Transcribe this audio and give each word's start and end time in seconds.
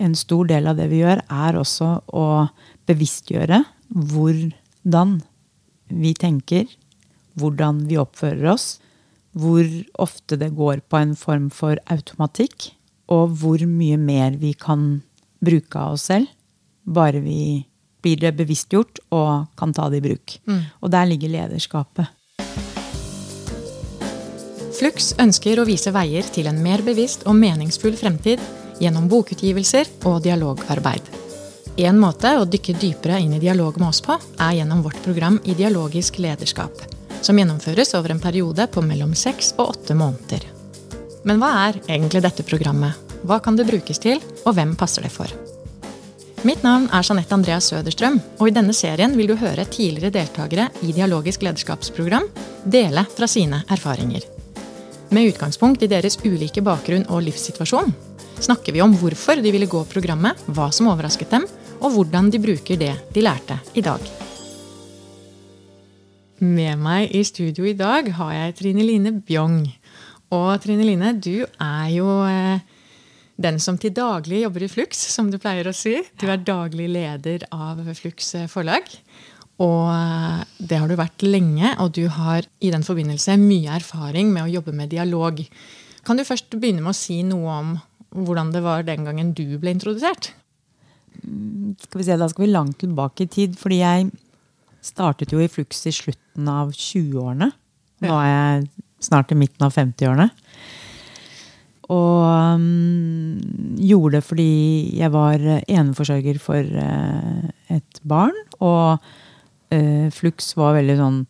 en 0.00 0.16
stor 0.16 0.48
del 0.48 0.68
av 0.70 0.78
det 0.80 0.88
vi 0.90 1.02
gjør, 1.02 1.22
er 1.28 1.58
også 1.60 1.90
å 2.16 2.26
bevisstgjøre 2.88 3.62
hvordan 3.90 5.18
vi 5.90 6.12
tenker, 6.14 6.68
hvordan 7.38 7.84
vi 7.90 7.98
oppfører 8.00 8.52
oss, 8.54 8.78
hvor 9.36 9.64
ofte 10.02 10.38
det 10.40 10.52
går 10.58 10.82
på 10.90 10.98
en 10.98 11.16
form 11.18 11.48
for 11.54 11.78
automatikk, 11.92 12.72
og 13.10 13.34
hvor 13.42 13.62
mye 13.66 13.98
mer 13.98 14.38
vi 14.38 14.54
kan 14.54 15.02
bruke 15.42 15.78
av 15.78 15.98
oss 15.98 16.08
selv, 16.10 16.30
bare 16.86 17.22
vi 17.22 17.66
blir 18.00 18.20
det 18.22 18.32
bevisstgjort 18.38 19.02
og 19.12 19.50
kan 19.60 19.74
ta 19.76 19.90
det 19.92 20.00
i 20.00 20.06
bruk. 20.08 20.38
Mm. 20.48 20.62
Og 20.80 20.92
der 20.94 21.10
ligger 21.10 21.34
lederskapet. 21.34 22.16
Flux 24.80 25.10
ønsker 25.20 25.60
å 25.60 25.66
vise 25.68 25.92
veier 25.92 26.24
til 26.32 26.48
en 26.48 26.62
mer 26.64 26.80
bevisst 26.86 27.26
og 27.28 27.36
meningsfull 27.36 27.98
fremtid 28.00 28.40
gjennom 28.80 29.08
bokutgivelser 29.08 29.88
og 30.08 30.22
dialogarbeid. 30.24 31.02
En 31.80 32.00
måte 32.00 32.32
å 32.36 32.46
dykke 32.48 32.74
dypere 32.80 33.20
inn 33.22 33.36
i 33.36 33.42
dialog 33.42 33.78
med 33.80 33.88
oss 33.92 34.02
på, 34.04 34.16
er 34.16 34.56
gjennom 34.58 34.82
vårt 34.84 34.98
program 35.04 35.38
Ideologisk 35.48 36.18
lederskap, 36.20 36.82
som 37.22 37.38
gjennomføres 37.38 37.94
over 37.96 38.12
en 38.12 38.20
periode 38.20 38.66
på 38.72 38.82
mellom 38.84 39.14
seks 39.16 39.54
og 39.58 39.76
åtte 39.76 39.96
måneder. 39.96 40.44
Men 41.24 41.40
hva 41.40 41.52
er 41.68 41.78
egentlig 41.86 42.24
dette 42.24 42.44
programmet? 42.44 42.98
Hva 43.22 43.38
kan 43.44 43.56
det 43.56 43.68
brukes 43.68 44.00
til, 44.00 44.20
og 44.44 44.56
hvem 44.56 44.74
passer 44.80 45.04
det 45.04 45.12
for? 45.14 45.32
Mitt 46.48 46.62
navn 46.64 46.86
er 46.88 47.04
Jeanette 47.04 47.36
Andreas 47.36 47.66
Søderstrøm, 47.68 48.16
og 48.40 48.48
i 48.48 48.54
denne 48.56 48.72
serien 48.76 49.12
vil 49.16 49.28
du 49.28 49.34
høre 49.36 49.66
tidligere 49.68 50.14
deltakere 50.14 50.70
i 50.80 50.94
Dialogisk 50.96 51.44
lederskapsprogram 51.44 52.28
dele 52.64 53.04
fra 53.12 53.28
sine 53.28 53.60
erfaringer. 53.68 54.24
Med 55.10 55.32
utgangspunkt 55.32 55.82
i 55.84 55.90
deres 55.90 56.16
ulike 56.24 56.62
bakgrunn 56.64 57.04
og 57.10 57.26
livssituasjon 57.26 57.92
snakker 58.40 58.72
vi 58.72 58.82
om 58.82 58.94
hvorfor 58.96 59.40
de 59.42 59.52
ville 59.52 59.68
gå 59.68 59.82
programmet, 59.90 60.38
hva 60.48 60.70
som 60.72 60.88
overrasket 60.90 61.32
dem, 61.34 61.46
og 61.80 61.94
hvordan 61.94 62.30
de 62.32 62.40
bruker 62.42 62.80
det 62.80 62.92
de 63.14 63.24
lærte 63.24 63.58
i 63.76 63.84
dag. 63.84 64.02
Med 66.40 66.80
meg 66.80 67.12
i 67.12 67.20
studio 67.26 67.66
i 67.68 67.76
dag 67.76 68.08
har 68.16 68.32
jeg 68.32 68.56
Trine 68.60 68.84
Line 68.86 69.12
Bjong. 69.28 69.66
Og 70.32 70.52
Trine 70.62 70.86
Line, 70.86 71.12
du 71.20 71.42
er 71.44 71.88
jo 71.92 72.06
eh, 72.24 72.62
den 73.40 73.60
som 73.60 73.76
til 73.80 73.92
daglig 73.96 74.42
jobber 74.46 74.64
i 74.64 74.70
Flux, 74.72 75.02
som 75.12 75.28
du 75.28 75.36
pleier 75.40 75.68
å 75.68 75.76
si. 75.76 75.98
Du 76.20 76.30
er 76.32 76.40
daglig 76.40 76.88
leder 76.94 77.44
av 77.52 77.82
Flux 77.98 78.32
forlag. 78.52 78.88
Og 79.60 79.92
eh, 79.92 80.40
det 80.64 80.80
har 80.80 80.88
du 80.88 80.96
vært 80.96 81.26
lenge, 81.28 81.74
og 81.76 81.92
du 81.98 82.06
har 82.08 82.48
i 82.64 82.72
den 82.72 82.86
forbindelse 82.86 83.36
mye 83.40 83.76
erfaring 83.76 84.32
med 84.32 84.46
å 84.46 84.54
jobbe 84.54 84.72
med 84.76 84.92
dialog. 84.94 85.44
Kan 86.08 86.16
du 86.16 86.24
først 86.24 86.56
begynne 86.56 86.80
med 86.80 86.94
å 86.94 86.96
si 86.96 87.20
noe 87.26 87.60
om 87.60 87.76
hvordan 88.14 88.52
det 88.54 88.62
var 88.64 88.84
den 88.86 89.06
gangen 89.06 89.32
du 89.36 89.58
ble 89.60 89.74
introdusert? 89.74 90.32
Mm, 91.22 91.76
skal 91.78 92.00
vi 92.00 92.06
se, 92.06 92.18
Da 92.18 92.28
skal 92.28 92.46
vi 92.46 92.52
langt 92.52 92.78
tilbake 92.82 93.24
i 93.24 93.30
tid. 93.30 93.56
fordi 93.58 93.80
jeg 93.80 94.10
startet 94.82 95.32
jo 95.32 95.40
i 95.40 95.48
Flux 95.48 95.86
i 95.86 95.92
slutten 95.92 96.48
av 96.48 96.72
20-årene. 96.72 97.50
Nå 98.00 98.14
er 98.16 98.30
jeg 98.30 98.68
snart 99.00 99.32
i 99.32 99.36
midten 99.36 99.66
av 99.66 99.74
50-årene. 99.76 100.30
Og 101.90 102.22
um, 102.54 103.40
gjorde 103.76 104.18
det 104.18 104.24
fordi 104.24 104.52
jeg 105.00 105.10
var 105.12 105.42
eneforsørger 105.66 106.38
for 106.38 106.62
uh, 106.62 107.50
et 107.68 108.00
barn. 108.06 108.36
Og 108.62 109.02
uh, 109.74 110.06
Flux 110.14 110.54
var 110.56 110.78
veldig 110.78 110.96
sånn 111.00 111.20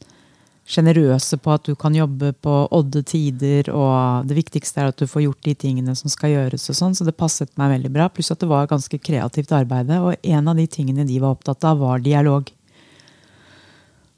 sjenerøse 0.71 1.39
på 1.43 1.53
at 1.55 1.67
du 1.67 1.75
kan 1.79 1.97
jobbe 1.97 2.31
på 2.45 2.55
odde 2.77 3.03
tider, 3.07 3.71
og 3.75 4.29
det 4.31 4.37
viktigste 4.39 4.83
er 4.83 4.93
at 4.93 5.01
du 5.01 5.09
får 5.11 5.25
gjort 5.27 5.49
de 5.49 5.55
tingene 5.67 5.97
som 5.99 6.13
skal 6.13 6.35
gjøres. 6.35 6.69
og 6.71 6.79
sånn, 6.79 6.95
Så 6.95 7.05
det 7.05 7.17
passet 7.19 7.51
meg 7.59 7.75
veldig 7.75 7.93
bra. 7.93 8.09
Pluss 8.09 8.31
at 8.31 8.41
det 8.41 8.49
var 8.49 8.71
ganske 8.71 8.99
kreativt 8.99 9.51
arbeid. 9.53 9.91
Og 9.91 10.15
en 10.23 10.49
av 10.49 10.57
de 10.57 10.67
tingene 10.67 11.07
de 11.07 11.19
var 11.19 11.35
opptatt 11.35 11.65
av, 11.65 11.79
var 11.79 11.99
dialog. 11.99 12.51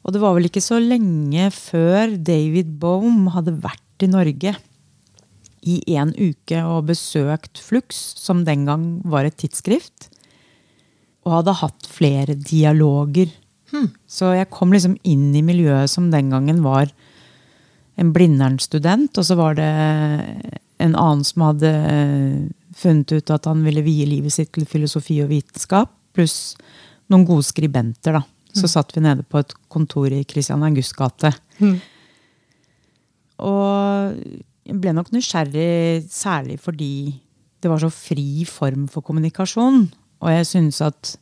Og 0.03 0.13
det 0.13 0.21
var 0.21 0.35
vel 0.35 0.49
ikke 0.51 0.65
så 0.65 0.81
lenge 0.83 1.51
før 1.55 2.17
David 2.19 2.79
Bohm 2.83 3.29
hadde 3.33 3.55
vært 3.63 4.03
i 4.03 4.11
Norge 4.11 4.57
i 5.63 5.77
en 5.95 6.11
uke 6.19 6.59
og 6.67 6.89
besøkt 6.89 7.61
Flux, 7.63 7.95
som 8.19 8.43
den 8.45 8.67
gang 8.67 9.01
var 9.07 9.25
et 9.25 9.39
tidsskrift. 9.39 10.11
Og 11.23 11.39
hadde 11.39 11.55
hatt 11.61 11.87
flere 11.87 12.35
dialoger 12.35 13.31
Hmm. 13.73 13.89
Så 14.07 14.35
jeg 14.37 14.51
kom 14.53 14.75
liksom 14.75 14.99
inn 15.09 15.31
i 15.35 15.45
miljøet 15.45 15.91
som 15.91 16.11
den 16.13 16.31
gangen 16.33 16.61
var 16.65 16.93
en 18.01 18.13
Blindern-student. 18.15 19.17
Og 19.19 19.27
så 19.27 19.37
var 19.39 19.57
det 19.59 19.71
en 20.83 20.97
annen 20.99 21.25
som 21.27 21.47
hadde 21.49 21.71
eh, 21.71 22.37
funnet 22.77 23.15
ut 23.15 23.33
at 23.33 23.49
han 23.49 23.65
ville 23.65 23.85
vie 23.87 24.07
livet 24.09 24.35
sitt 24.35 24.53
til 24.55 24.69
filosofi 24.69 25.21
og 25.25 25.33
vitenskap. 25.33 25.93
Pluss 26.17 26.55
noen 27.13 27.27
gode 27.29 27.47
skribenter, 27.47 28.19
da. 28.21 28.23
Så 28.53 28.67
mm. 28.67 28.73
satt 28.75 28.93
vi 28.97 29.03
nede 29.05 29.25
på 29.25 29.41
et 29.41 29.53
kontor 29.73 30.13
i 30.13 30.25
Christian 30.29 30.65
Augusts 30.67 30.97
gate. 30.97 31.33
Mm. 31.63 31.79
Og 33.43 34.17
jeg 34.69 34.79
ble 34.79 34.93
nok 34.95 35.11
nysgjerrig 35.15 36.05
særlig 36.13 36.59
fordi 36.63 36.93
det 37.63 37.71
var 37.71 37.81
så 37.83 37.91
fri 37.95 38.45
form 38.49 38.87
for 38.91 39.05
kommunikasjon. 39.07 39.87
Og 40.23 40.31
jeg 40.31 40.49
synes 40.49 40.81
at 40.85 41.15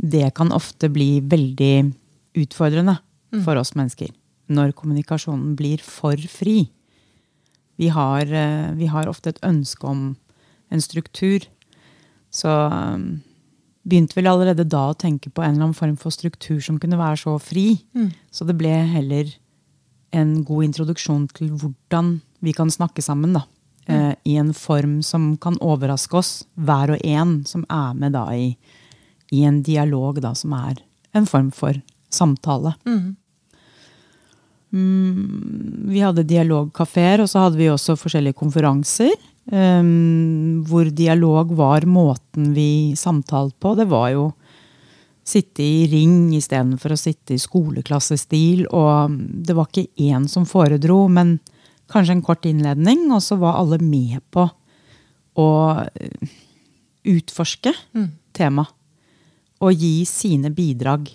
det 0.00 0.30
kan 0.34 0.52
ofte 0.52 0.88
bli 0.88 1.20
veldig 1.20 1.92
utfordrende 2.40 2.96
mm. 3.34 3.44
for 3.44 3.60
oss 3.60 3.74
mennesker. 3.76 4.12
Når 4.50 4.72
kommunikasjonen 4.78 5.54
blir 5.58 5.82
for 5.84 6.16
fri. 6.30 6.70
Vi 7.80 7.90
har, 7.92 8.24
eh, 8.26 8.72
vi 8.76 8.88
har 8.90 9.08
ofte 9.08 9.34
et 9.34 9.42
ønske 9.46 9.86
om 9.86 10.14
en 10.70 10.80
struktur. 10.80 11.44
Så 12.30 12.48
um, 12.48 13.20
begynte 13.82 14.16
vel 14.16 14.30
allerede 14.30 14.68
da 14.68 14.90
å 14.90 14.96
tenke 14.98 15.32
på 15.32 15.42
en 15.42 15.54
eller 15.54 15.68
annen 15.68 15.76
form 15.78 15.96
for 15.98 16.14
struktur 16.14 16.60
som 16.64 16.78
kunne 16.80 16.98
være 17.00 17.20
så 17.24 17.36
fri. 17.42 17.80
Mm. 17.96 18.10
Så 18.30 18.46
det 18.48 18.56
ble 18.60 18.72
heller 18.92 19.32
en 20.16 20.40
god 20.46 20.70
introduksjon 20.70 21.28
til 21.36 21.52
hvordan 21.58 22.18
vi 22.44 22.54
kan 22.56 22.70
snakke 22.72 23.02
sammen. 23.04 23.34
da. 23.36 23.44
Mm. 23.86 23.94
Eh, 23.94 24.14
I 24.32 24.36
en 24.42 24.52
form 24.54 25.00
som 25.02 25.34
kan 25.36 25.58
overraske 25.60 26.16
oss, 26.16 26.32
hver 26.54 26.94
og 26.96 27.04
en 27.04 27.40
som 27.44 27.66
er 27.68 27.96
med 27.98 28.14
da 28.16 28.26
i 28.34 28.54
i 29.30 29.44
en 29.46 29.62
dialog 29.66 30.20
da, 30.22 30.34
som 30.34 30.54
er 30.58 30.80
en 31.16 31.26
form 31.26 31.50
for 31.54 31.78
samtale. 32.10 32.74
Mm. 32.86 33.16
Mm, 34.70 35.86
vi 35.90 36.02
hadde 36.02 36.26
dialogkafeer, 36.26 37.22
og 37.22 37.30
så 37.30 37.46
hadde 37.46 37.58
vi 37.58 37.70
også 37.70 37.98
forskjellige 37.98 38.38
konferanser. 38.38 39.14
Um, 39.50 40.60
hvor 40.68 40.86
dialog 40.94 41.50
var 41.58 41.86
måten 41.88 42.52
vi 42.54 42.94
samtalte 42.98 43.56
på. 43.58 43.74
Det 43.78 43.88
var 43.90 44.12
jo 44.14 44.28
sitte 45.26 45.62
i 45.62 45.86
ring 45.90 46.30
istedenfor 46.36 46.94
å 46.94 46.98
sitte 46.98 47.34
i 47.34 47.40
skoleklassestil. 47.40 48.66
Og 48.70 49.16
det 49.46 49.56
var 49.56 49.70
ikke 49.70 49.90
én 50.10 50.28
som 50.30 50.46
foredro, 50.48 51.04
men 51.10 51.38
kanskje 51.90 52.18
en 52.18 52.24
kort 52.26 52.46
innledning. 52.46 53.08
Og 53.10 53.22
så 53.26 53.38
var 53.40 53.58
alle 53.58 53.80
med 53.82 54.22
på 54.34 54.46
å 55.40 55.50
utforske 57.10 57.72
mm. 57.96 58.10
temaet 58.36 58.76
å 59.60 59.70
gi 59.72 60.04
sine 60.08 60.50
bidrag 60.54 61.10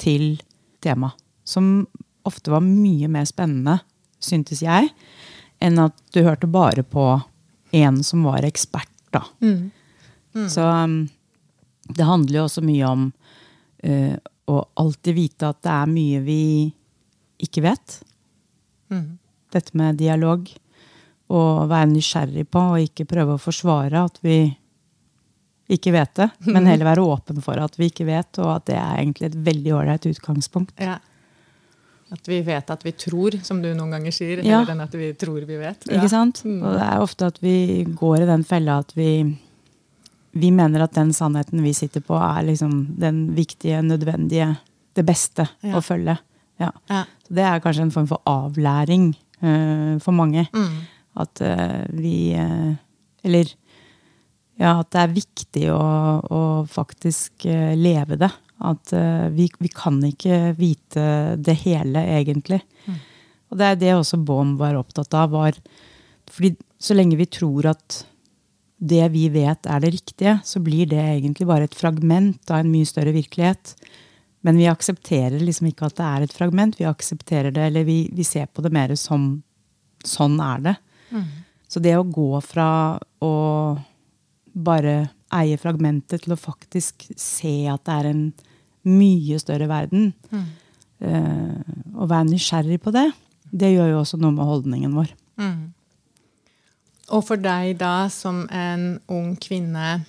til 0.00 0.38
temaet. 0.82 1.16
Som 1.44 1.88
ofte 2.28 2.52
var 2.52 2.62
mye 2.62 3.08
mer 3.10 3.26
spennende, 3.26 3.80
syntes 4.22 4.60
jeg, 4.62 4.90
enn 5.60 5.80
at 5.82 5.96
du 6.14 6.22
hørte 6.22 6.46
bare 6.50 6.84
på 6.86 7.06
en 7.76 8.02
som 8.06 8.24
var 8.28 8.46
ekspert. 8.46 8.92
da. 9.10 9.24
Mm. 9.42 9.70
Mm. 10.34 10.48
Så 10.48 10.62
um, 10.62 11.08
det 11.88 12.06
handler 12.06 12.38
jo 12.38 12.44
også 12.46 12.62
mye 12.62 12.86
om 12.86 13.08
uh, 13.10 14.16
å 14.50 14.60
alltid 14.82 15.16
vite 15.16 15.50
at 15.50 15.62
det 15.64 15.74
er 15.74 15.90
mye 15.90 16.22
vi 16.22 16.42
ikke 17.42 17.64
vet. 17.64 18.00
Mm. 18.92 19.18
Dette 19.50 19.76
med 19.78 19.98
dialog. 19.98 20.46
Og 21.30 21.68
være 21.70 21.92
nysgjerrig 21.92 22.48
på, 22.50 22.62
og 22.74 22.84
ikke 22.84 23.06
prøve 23.10 23.36
å 23.36 23.42
forsvare 23.42 24.02
at 24.02 24.16
vi 24.22 24.42
ikke 25.70 25.92
vet 25.94 26.12
det, 26.18 26.28
men 26.48 26.66
heller 26.68 26.88
være 26.88 27.04
åpen 27.06 27.40
for 27.44 27.60
at 27.62 27.76
vi 27.78 27.90
ikke 27.90 28.08
vet, 28.08 28.40
og 28.42 28.56
at 28.56 28.66
det 28.70 28.76
er 28.80 28.98
egentlig 28.98 29.30
et 29.30 29.38
veldig 29.50 29.74
ålreit 29.78 30.08
utgangspunkt. 30.10 30.74
Ja. 30.80 30.98
At 32.10 32.26
vi 32.26 32.40
vet 32.42 32.70
at 32.74 32.82
vi 32.82 32.92
tror, 32.98 33.36
som 33.46 33.60
du 33.62 33.68
noen 33.70 33.94
ganger 33.94 34.14
sier, 34.14 34.40
ja. 34.42 34.58
heller 34.60 34.74
enn 34.74 34.82
at 34.82 34.96
vi 34.98 35.12
tror 35.18 35.44
vi 35.46 35.60
vet. 35.60 35.86
Ja. 35.86 36.00
Ikke 36.00 36.10
sant? 36.10 36.42
Mm. 36.42 36.58
Og 36.58 36.74
det 36.74 36.88
er 36.88 37.04
ofte 37.04 37.28
at 37.30 37.38
vi 37.42 37.54
går 37.86 38.24
i 38.24 38.30
den 38.32 38.42
fella 38.48 38.80
at 38.82 38.90
vi, 38.98 39.12
vi 40.34 40.50
mener 40.54 40.86
at 40.86 40.96
den 40.98 41.14
sannheten 41.14 41.62
vi 41.62 41.74
sitter 41.76 42.02
på, 42.02 42.18
er 42.18 42.48
liksom 42.48 42.74
den 42.98 43.28
viktige, 43.38 43.84
nødvendige, 43.86 44.56
det 44.98 45.06
beste 45.06 45.46
ja. 45.62 45.76
å 45.78 45.84
følge. 45.84 46.18
Ja. 46.60 46.72
Så 46.90 47.36
det 47.38 47.46
er 47.46 47.62
kanskje 47.62 47.86
en 47.86 47.94
form 47.94 48.10
for 48.10 48.20
avlæring 48.28 49.12
uh, 49.44 49.96
for 50.02 50.12
mange. 50.16 50.48
Mm. 50.50 50.82
At 51.22 51.42
uh, 51.42 51.80
vi 51.94 52.34
uh, 52.38 52.74
Eller 53.26 53.48
ja, 54.60 54.74
at 54.82 54.90
det 54.92 55.02
er 55.02 55.14
viktig 55.16 55.66
å, 55.72 55.82
å 56.20 56.40
faktisk 56.68 57.46
uh, 57.48 57.72
leve 57.78 58.18
det. 58.20 58.30
At 58.60 58.92
uh, 58.92 59.28
vi, 59.32 59.48
vi, 59.58 59.70
kan 59.72 59.96
ikke 60.04 60.52
vite 60.58 61.04
det 61.40 61.56
hele, 61.62 62.02
egentlig. 62.18 62.60
Mm. 62.84 62.98
Og 63.50 63.60
det 63.60 63.70
er 63.70 63.80
det 63.80 63.94
også 63.96 64.20
Baum 64.20 64.54
var 64.60 64.76
opptatt 64.78 65.16
av. 65.16 65.32
Var, 65.32 65.56
fordi 66.30 66.54
så 66.80 66.96
lenge 66.96 67.18
vi 67.20 67.28
tror 67.32 67.72
at 67.72 68.02
det 68.80 69.02
vi 69.12 69.26
vet 69.32 69.66
er 69.68 69.82
det 69.82 69.94
riktige, 69.96 70.38
så 70.44 70.60
blir 70.64 70.88
det 70.88 71.00
egentlig 71.02 71.48
bare 71.48 71.66
et 71.68 71.76
fragment 71.76 72.52
av 72.52 72.62
en 72.62 72.70
mye 72.72 72.88
større 72.88 73.12
virkelighet. 73.16 73.74
Men 74.46 74.56
vi 74.56 74.70
aksepterer 74.70 75.40
liksom 75.40 75.68
ikke 75.68 75.90
at 75.90 75.98
det 75.98 76.06
er 76.06 76.24
et 76.24 76.36
fragment. 76.36 76.78
Vi 76.80 76.88
aksepterer 76.88 77.52
det, 77.52 77.66
eller 77.68 77.84
vi, 77.84 78.02
vi 78.12 78.24
ser 78.24 78.48
på 78.48 78.64
det 78.64 78.72
mer 78.72 78.94
som 78.96 79.34
sånn 80.06 80.38
er 80.40 80.64
det. 80.64 80.76
Mm. 81.12 81.26
Så 81.70 81.82
det 81.84 81.92
å 81.98 82.08
gå 82.08 82.40
fra 82.44 82.70
å 83.20 83.32
bare 84.52 85.10
eie 85.36 85.58
fragmentet 85.60 86.24
til 86.24 86.34
å 86.34 86.38
faktisk 86.38 87.06
se 87.18 87.54
at 87.70 87.84
det 87.86 87.96
er 87.96 88.08
en 88.10 88.22
mye 88.90 89.38
større 89.40 89.68
verden, 89.70 90.10
mm. 90.32 90.46
uh, 91.04 91.74
å 92.00 92.08
være 92.08 92.30
nysgjerrig 92.30 92.80
på 92.82 92.92
det, 92.94 93.10
det 93.50 93.74
gjør 93.74 93.92
jo 93.92 94.00
også 94.00 94.20
noe 94.20 94.34
med 94.34 94.48
holdningen 94.48 94.96
vår. 94.96 95.12
Mm. 95.40 95.70
Og 97.16 97.24
for 97.26 97.42
deg 97.42 97.76
da, 97.80 98.08
som 98.12 98.44
en 98.54 98.92
ung 99.10 99.34
kvinne 99.42 100.00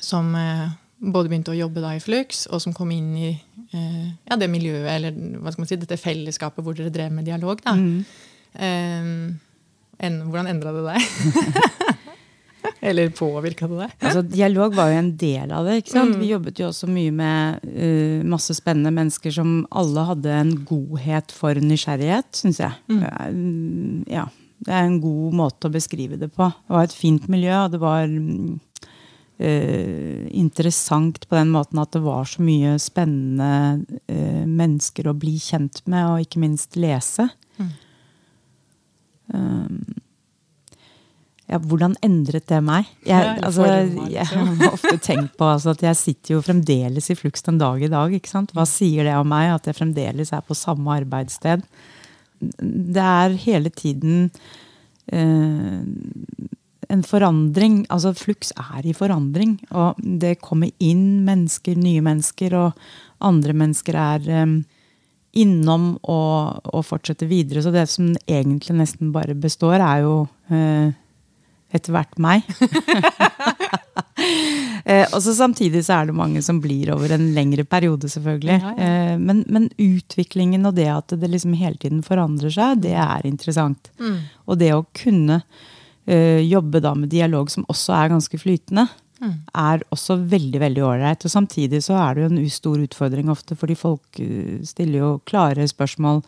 som 0.00 0.32
uh, 0.34 0.70
både 1.00 1.30
begynte 1.30 1.54
å 1.54 1.58
jobbe 1.58 1.82
da 1.82 1.94
i 1.96 2.02
Flux, 2.02 2.46
og 2.50 2.62
som 2.62 2.74
kom 2.76 2.92
inn 2.94 3.12
i 3.16 3.30
uh, 3.32 4.08
ja, 4.28 4.36
det 4.36 4.50
miljøet, 4.52 4.90
eller 4.96 5.16
hva 5.40 5.52
skal 5.52 5.64
man 5.64 5.70
si, 5.70 5.80
dette 5.80 6.00
fellesskapet 6.00 6.66
hvor 6.66 6.76
dere 6.76 6.92
drev 6.94 7.14
med 7.14 7.28
dialog, 7.28 7.62
da. 7.64 7.76
Mm. 7.78 8.04
En, 10.00 10.14
hvordan 10.26 10.48
endra 10.50 10.72
det 10.74 10.82
deg? 10.88 11.96
Eller 12.80 13.10
påvirka 13.12 13.68
det 13.68 13.76
deg? 13.82 13.90
altså, 14.00 14.22
dialog 14.24 14.74
var 14.76 14.90
jo 14.90 15.00
en 15.02 15.10
del 15.20 15.52
av 15.52 15.66
det. 15.68 15.82
ikke 15.82 15.92
sant? 15.92 16.14
Mm. 16.16 16.22
Vi 16.22 16.30
jobbet 16.32 16.62
jo 16.62 16.68
også 16.70 16.88
mye 16.88 17.12
med 17.12 17.66
uh, 17.66 18.22
masse 18.32 18.56
spennende 18.56 18.92
mennesker 18.96 19.34
som 19.36 19.58
alle 19.68 20.06
hadde 20.08 20.32
en 20.32 20.54
godhet 20.68 21.34
for 21.36 21.60
nysgjerrighet, 21.60 22.30
syns 22.40 22.62
jeg. 22.62 22.72
Mm. 22.88 24.08
Ja, 24.08 24.24
Det 24.60 24.72
er 24.72 24.88
en 24.88 25.00
god 25.00 25.36
måte 25.36 25.68
å 25.68 25.76
beskrive 25.76 26.16
det 26.20 26.30
på. 26.32 26.48
Det 26.48 26.76
var 26.76 26.88
et 26.88 26.96
fint 26.96 27.28
miljø, 27.32 27.52
og 27.66 27.76
det 27.76 27.82
var 27.84 28.08
uh, 28.08 30.26
interessant 30.32 31.28
på 31.28 31.36
den 31.36 31.52
måten 31.52 31.84
at 31.84 31.92
det 31.96 32.04
var 32.04 32.24
så 32.28 32.40
mye 32.44 32.78
spennende 32.80 33.84
uh, 34.08 34.44
mennesker 34.48 35.08
å 35.08 35.18
bli 35.20 35.36
kjent 35.36 35.84
med, 35.84 36.08
og 36.08 36.24
ikke 36.24 36.44
minst 36.48 36.80
lese. 36.80 37.28
Mm. 37.60 37.72
Um, 39.30 40.00
ja, 41.50 41.58
hvordan 41.58 41.96
endret 42.06 42.46
det 42.46 42.60
meg? 42.62 42.86
Jeg, 43.06 43.32
altså, 43.42 43.66
jeg 44.12 44.26
har 44.30 44.50
ofte 44.68 44.94
tenkt 45.02 45.34
på 45.38 45.48
altså, 45.50 45.74
at 45.74 45.82
jeg 45.82 45.98
sitter 45.98 46.36
jo 46.36 46.44
fremdeles 46.46 47.10
i 47.10 47.16
Flux 47.18 47.42
den 47.46 47.58
dag 47.58 47.82
i 47.82 47.90
dag. 47.90 48.14
ikke 48.14 48.30
sant? 48.30 48.54
Hva 48.54 48.66
sier 48.70 49.08
det 49.08 49.16
om 49.18 49.26
meg 49.32 49.50
at 49.56 49.66
jeg 49.66 49.78
fremdeles 49.80 50.30
er 50.36 50.44
på 50.46 50.54
samme 50.54 50.94
arbeidssted? 51.00 51.64
Det 52.38 53.02
er 53.02 53.34
hele 53.42 53.72
tiden 53.74 54.30
eh, 55.10 55.82
en 56.90 57.04
forandring. 57.06 57.82
Altså 57.90 58.14
Flux 58.14 58.54
er 58.54 58.86
i 58.86 58.94
forandring. 58.94 59.58
Og 59.74 59.98
det 59.98 60.38
kommer 60.44 60.70
inn 60.78 61.24
mennesker, 61.26 61.74
nye 61.74 62.06
mennesker, 62.06 62.54
og 62.62 63.26
andre 63.26 63.58
mennesker 63.58 63.98
er 63.98 64.32
eh, 64.38 64.56
innom 65.42 65.96
og, 65.98 66.62
og 66.70 66.86
fortsetter 66.86 67.26
videre. 67.30 67.66
Så 67.66 67.74
det 67.74 67.88
som 67.90 68.14
egentlig 68.22 68.78
nesten 68.78 69.10
bare 69.10 69.34
består, 69.34 69.80
er 69.82 70.06
jo 70.06 70.16
eh, 70.54 70.94
etter 71.74 71.94
hvert 71.94 72.18
meg. 72.22 72.46
eh, 74.84 75.06
og 75.06 75.18
så 75.22 75.34
Samtidig 75.36 75.84
så 75.86 76.00
er 76.00 76.10
det 76.10 76.18
mange 76.18 76.42
som 76.44 76.60
blir 76.62 76.92
over 76.94 77.14
en 77.14 77.30
lengre 77.36 77.64
periode, 77.68 78.10
selvfølgelig. 78.12 78.58
Ja, 78.58 78.72
ja. 78.76 78.86
Eh, 78.86 79.16
men, 79.20 79.44
men, 79.48 79.68
utviklingen 79.80 80.66
og 80.68 80.78
det 80.78 80.88
at 80.92 81.14
det 81.20 81.30
liksom 81.30 81.56
hele 81.58 81.78
tiden 81.80 82.02
forandrer 82.06 82.52
seg, 82.54 82.82
det 82.86 82.96
er 82.98 83.28
interessant. 83.28 83.92
Mm. 84.00 84.18
Og 84.46 84.60
det 84.60 84.72
å 84.76 84.88
kunne 84.96 85.42
eh, 86.06 86.42
jobbe 86.46 86.82
da 86.82 86.96
med 86.98 87.12
dialog 87.12 87.52
som 87.52 87.66
også 87.70 87.94
er 87.96 88.12
ganske 88.14 88.40
flytende, 88.40 88.88
mm. 89.20 89.36
er 89.62 89.84
også 89.94 90.18
veldig 90.30 90.62
veldig 90.62 90.84
ålreit. 90.86 91.24
Og 91.24 91.32
samtidig 91.32 91.82
så 91.86 91.98
er 92.00 92.16
det 92.16 92.26
jo 92.26 92.32
en 92.32 92.52
stor 92.52 92.82
utfordring 92.82 93.30
ofte, 93.32 93.56
fordi 93.58 93.78
folk 93.78 94.20
eh, 94.22 94.60
stiller 94.66 95.04
jo 95.04 95.14
klare 95.28 95.68
spørsmål 95.70 96.22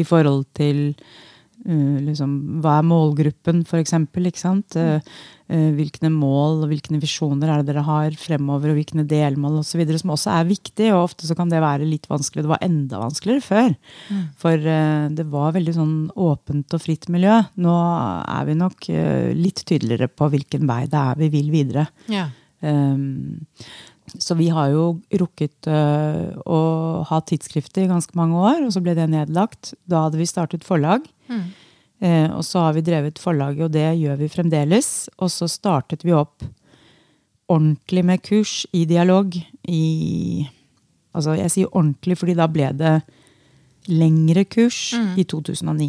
i 0.00 0.06
forhold 0.06 0.46
til 0.56 0.88
Uh, 1.66 1.98
liksom, 2.06 2.60
hva 2.62 2.76
er 2.78 2.84
målgruppen, 2.86 3.64
f.eks.? 3.66 3.94
Uh, 4.76 5.00
uh, 5.50 5.70
hvilke 5.74 6.10
mål 6.14 6.60
og 6.62 6.70
hvilke 6.70 7.00
visjoner 7.02 7.50
er 7.50 7.62
det 7.62 7.72
dere 7.72 7.82
har 7.88 8.14
fremover, 8.20 8.70
og 8.70 8.78
hvilke 8.78 9.02
delmål 9.10 9.58
osv. 9.64 9.82
Som 9.98 10.14
også 10.14 10.30
er 10.36 10.46
viktig. 10.46 10.92
og 10.92 11.08
Ofte 11.08 11.26
så 11.26 11.34
kan 11.38 11.50
det 11.50 11.64
være 11.64 11.88
litt 11.88 12.06
vanskelig. 12.10 12.44
Det 12.46 12.52
var 12.52 12.62
enda 12.62 13.02
vanskeligere 13.02 13.46
før. 13.48 13.74
Mm. 14.12 14.22
For 14.44 14.68
uh, 14.68 15.08
det 15.18 15.26
var 15.32 15.56
veldig 15.58 15.74
sånn 15.74 15.96
åpent 16.14 16.78
og 16.78 16.84
fritt 16.84 17.10
miljø. 17.10 17.40
Nå 17.66 17.74
er 18.22 18.46
vi 18.46 18.56
nok 18.62 18.88
litt 19.34 19.66
tydeligere 19.66 20.10
på 20.12 20.30
hvilken 20.30 20.70
vei 20.70 20.84
det 20.92 21.02
er 21.02 21.20
vi 21.24 21.32
vil 21.34 21.52
videre. 21.54 21.88
Ja. 22.12 22.28
Um, 22.62 23.42
så 24.22 24.36
vi 24.38 24.46
har 24.54 24.70
jo 24.70 24.84
rukket 25.18 25.66
å 25.66 26.58
ha 27.08 27.18
tidsskriftet 27.26 27.82
i 27.82 27.88
ganske 27.90 28.14
mange 28.16 28.38
år, 28.38 28.60
og 28.62 28.70
så 28.70 28.80
ble 28.80 28.94
det 28.94 29.08
nedlagt. 29.10 29.72
Da 29.90 30.04
hadde 30.04 30.20
vi 30.20 30.28
startet 30.30 30.64
forlag. 30.64 31.08
Mm. 31.26 31.48
Uh, 32.02 32.28
og 32.36 32.42
så 32.44 32.66
har 32.66 32.76
vi 32.76 32.84
drevet 32.84 33.20
forlaget, 33.20 33.68
og 33.68 33.72
det 33.72 33.86
gjør 33.96 34.18
vi 34.20 34.32
fremdeles. 34.32 34.90
Og 35.16 35.32
så 35.32 35.48
startet 35.48 36.04
vi 36.04 36.14
opp 36.16 36.44
ordentlig 37.52 38.04
med 38.04 38.22
kurs 38.26 38.64
i 38.74 38.84
dialog 38.88 39.34
i 39.70 39.84
Altså, 41.16 41.32
jeg 41.32 41.48
sier 41.48 41.70
ordentlig, 41.72 42.12
fordi 42.20 42.34
da 42.36 42.44
ble 42.52 42.66
det 42.76 42.90
lengre 43.88 44.42
kurs 44.52 44.90
mm. 44.92 45.14
i 45.16 45.24
2009. 45.24 45.86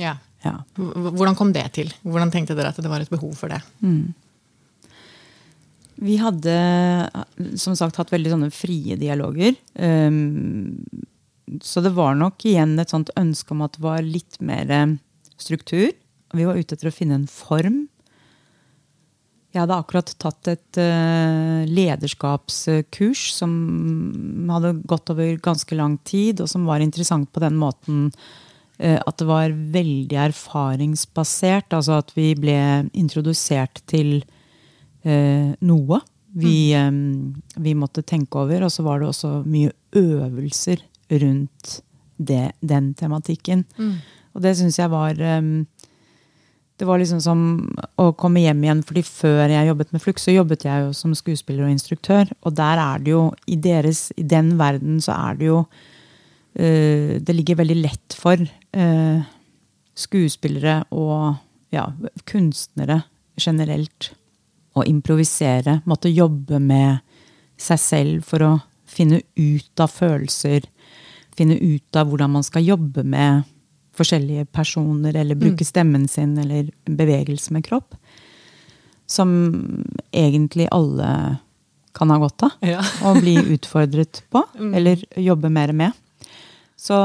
Ja. 0.00 0.14
ja. 0.46 0.54
Hvordan 0.78 1.36
kom 1.36 1.50
det 1.52 1.66
til? 1.76 1.90
Hvordan 2.06 2.32
tenkte 2.32 2.56
dere 2.56 2.70
at 2.72 2.80
det 2.80 2.88
var 2.88 3.04
et 3.04 3.12
behov 3.12 3.34
for 3.36 3.52
det? 3.52 3.58
Mm. 3.84 4.14
Vi 6.08 6.16
hadde 6.22 6.54
som 7.60 7.76
sagt 7.76 8.00
hatt 8.00 8.14
veldig 8.14 8.32
sånne 8.32 8.50
frie 8.54 8.96
dialoger. 8.96 9.60
Um, 9.76 10.80
så 11.60 11.84
det 11.84 11.92
var 11.92 12.16
nok 12.16 12.40
igjen 12.48 12.78
et 12.80 12.92
sånt 12.94 13.12
ønske 13.20 13.52
om 13.52 13.66
at 13.66 13.76
det 13.76 13.84
var 13.84 14.00
litt 14.06 14.40
mer 14.40 14.70
eh, 14.72 14.96
struktur. 15.42 15.90
Vi 16.32 16.46
var 16.48 16.56
ute 16.58 16.76
etter 16.76 16.88
å 16.88 16.94
finne 16.94 17.18
en 17.20 17.28
form. 17.30 17.84
Jeg 19.52 19.60
hadde 19.60 19.76
akkurat 19.76 20.14
tatt 20.22 20.48
et 20.48 20.78
uh, 20.80 21.68
lederskapskurs 21.68 23.26
som 23.36 23.50
hadde 24.48 24.78
gått 24.88 25.12
over 25.12 25.34
ganske 25.44 25.76
lang 25.76 25.98
tid, 26.08 26.40
og 26.40 26.48
som 26.48 26.64
var 26.64 26.80
interessant 26.80 27.28
på 27.34 27.42
den 27.44 27.58
måten 27.60 28.06
uh, 28.80 28.96
at 28.96 29.18
det 29.20 29.28
var 29.28 29.52
veldig 29.76 30.22
erfaringsbasert. 30.30 31.76
Altså 31.76 31.98
at 32.00 32.14
vi 32.16 32.30
ble 32.38 32.56
introdusert 32.96 33.84
til 33.92 34.22
eh, 35.04 35.52
noe 35.60 36.00
vi, 36.32 36.74
mm. 36.74 37.34
eh, 37.56 37.62
vi, 37.62 37.74
måtte 37.74 38.02
tenke 38.02 38.38
over. 38.38 38.66
Og 38.66 38.72
så 38.72 38.84
var 38.86 39.00
det 39.00 39.10
også 39.10 39.42
mye 39.46 39.72
øvelser 39.98 40.82
rundt 41.22 41.78
det, 42.16 42.52
den 42.60 42.92
tematikken. 42.94 43.64
Mm. 43.76 43.94
Og 44.32 44.44
det 44.44 44.54
syns 44.58 44.78
jeg 44.80 44.90
var 44.92 45.18
um, 45.38 45.66
Det 46.78 46.88
var 46.88 46.98
liksom 46.98 47.20
som 47.22 47.40
å 48.00 48.10
komme 48.18 48.42
hjem 48.42 48.64
igjen. 48.64 48.82
fordi 48.82 49.02
før 49.06 49.52
jeg 49.52 49.68
jobbet 49.68 49.92
med 49.92 50.02
Flux, 50.02 50.24
så 50.24 50.34
jobbet 50.34 50.64
jeg 50.64 50.86
jo 50.86 50.92
som 50.96 51.14
skuespiller 51.14 51.66
og 51.66 51.74
instruktør. 51.74 52.32
Og 52.42 52.56
der 52.56 52.80
er 52.80 52.98
det 52.98 53.12
jo, 53.12 53.30
i, 53.46 53.56
deres, 53.56 54.10
i 54.16 54.22
den 54.22 54.56
verden 54.58 55.00
så 55.00 55.12
er 55.12 55.38
det 55.38 55.46
jo 55.46 55.60
uh, 55.62 57.20
Det 57.20 57.36
ligger 57.36 57.60
veldig 57.62 57.78
lett 57.82 58.18
for 58.18 58.40
uh, 58.40 59.22
skuespillere 59.94 60.82
og 60.90 61.36
ja, 61.72 61.86
kunstnere 62.28 63.02
generelt 63.40 64.12
å 64.76 64.84
improvisere, 64.88 65.80
måtte 65.84 66.12
jobbe 66.12 66.60
med 66.60 67.00
seg 67.60 67.80
selv 67.80 68.28
for 68.28 68.44
å 68.44 68.52
finne 68.88 69.22
ut 69.36 69.82
av 69.82 69.92
følelser. 69.92 70.66
Finne 71.36 71.56
ut 71.56 71.96
av 71.96 72.10
hvordan 72.10 72.34
man 72.34 72.44
skal 72.44 72.64
jobbe 72.66 73.04
med 73.04 73.48
forskjellige 73.96 74.46
personer, 74.54 75.16
eller 75.16 75.38
bruke 75.38 75.64
mm. 75.64 75.68
stemmen 75.68 76.08
sin, 76.08 76.36
eller 76.38 76.70
bevegelse 76.84 77.52
med 77.52 77.64
kropp. 77.66 77.96
Som 79.06 79.32
egentlig 80.12 80.68
alle 80.72 81.38
kan 81.92 82.10
ha 82.10 82.18
godt 82.18 82.46
av. 82.48 82.60
Ja. 82.64 82.82
og 83.06 83.20
bli 83.20 83.36
utfordret 83.54 84.22
på, 84.32 84.44
mm. 84.58 84.74
eller 84.74 85.04
jobbe 85.20 85.50
mer 85.52 85.74
med. 85.76 85.98
Så 86.76 86.96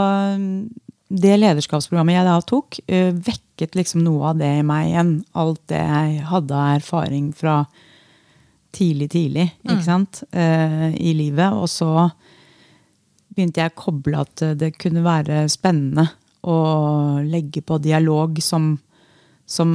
det 1.07 1.35
lederskapsprogrammet 1.37 2.17
jeg 2.17 2.27
da 2.27 2.37
tok, 2.47 2.79
uh, 2.91 3.11
vekket 3.11 3.75
liksom 3.77 4.03
noe 4.05 4.31
av 4.31 4.39
det 4.39 4.53
i 4.59 4.63
meg 4.65 4.91
igjen. 4.91 5.11
Alt 5.37 5.61
det 5.71 5.83
jeg 5.83 6.23
hadde 6.31 6.55
av 6.55 6.79
erfaring 6.79 7.29
fra 7.35 7.59
tidlig, 8.75 9.09
tidlig 9.13 9.49
ikke 9.63 9.81
mm. 9.81 9.85
sant? 9.85 10.23
Uh, 10.31 10.89
i 10.95 11.13
livet. 11.17 11.51
Og 11.51 11.67
så 11.71 12.07
begynte 13.35 13.61
jeg 13.61 13.75
å 13.75 13.79
koble 13.83 14.23
at 14.23 14.47
det 14.57 14.71
kunne 14.81 15.03
være 15.05 15.43
spennende 15.51 16.07
å 16.47 16.57
legge 17.25 17.61
på 17.65 17.79
dialog 17.83 18.39
som, 18.43 18.75
som 19.45 19.71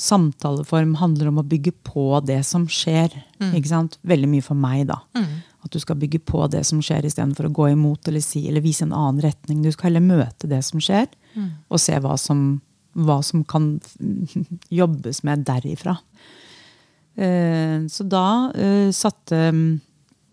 samtaleform 0.00 0.94
handler 1.00 1.30
om 1.30 1.40
å 1.42 1.46
bygge 1.48 1.74
på 1.86 2.06
det 2.26 2.42
som 2.46 2.68
skjer. 2.70 3.14
Mm. 3.40 3.50
ikke 3.58 3.72
sant? 3.72 3.98
Veldig 4.06 4.30
mye 4.30 4.44
for 4.44 4.58
meg, 4.58 4.86
da. 4.90 5.00
Mm. 5.18 5.42
At 5.64 5.72
du 5.74 5.80
skal 5.80 5.98
bygge 6.00 6.20
på 6.28 6.44
det 6.52 6.62
som 6.68 6.82
skjer, 6.84 7.06
istedenfor 7.08 7.48
å 7.48 7.54
gå 7.56 7.70
imot 7.72 8.10
eller 8.10 8.22
si 8.24 8.44
eller 8.50 8.64
vise 8.64 8.84
en 8.86 8.94
annen 8.94 9.22
retning. 9.24 9.62
Du 9.64 9.72
skal 9.72 9.90
heller 9.90 10.04
møte 10.04 10.50
det 10.50 10.60
som 10.66 10.82
skjer, 10.82 11.08
mm. 11.34 11.50
og 11.68 11.82
se 11.82 11.98
hva 12.04 12.18
som, 12.20 12.44
hva 12.94 13.20
som, 13.24 13.46
kan 13.48 13.78
jobbes 14.82 15.24
med 15.26 15.46
derifra. 15.48 15.96
Eh, 17.14 17.80
så 17.90 18.06
da 18.10 18.26
eh, 18.58 18.90
satte 18.94 19.40
mm, 19.54 19.68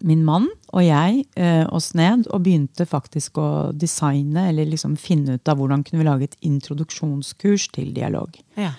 min 0.07 0.23
mann 0.25 0.47
og 0.71 0.83
jeg 0.85 1.25
eh, 1.39 1.63
oss 1.71 1.91
ned 1.97 2.27
og 2.31 2.43
begynte 2.45 2.87
faktisk 2.87 3.39
å 3.41 3.49
designe, 3.75 4.47
eller 4.49 4.69
liksom 4.69 4.97
finne 4.99 5.37
ut 5.37 5.51
av 5.51 5.59
hvordan 5.59 5.83
kunne 5.87 6.01
vi 6.01 6.07
lage 6.07 6.29
et 6.29 6.37
introduksjonskurs 6.47 7.69
til 7.75 7.91
dialog. 7.95 8.37
Ja. 8.59 8.73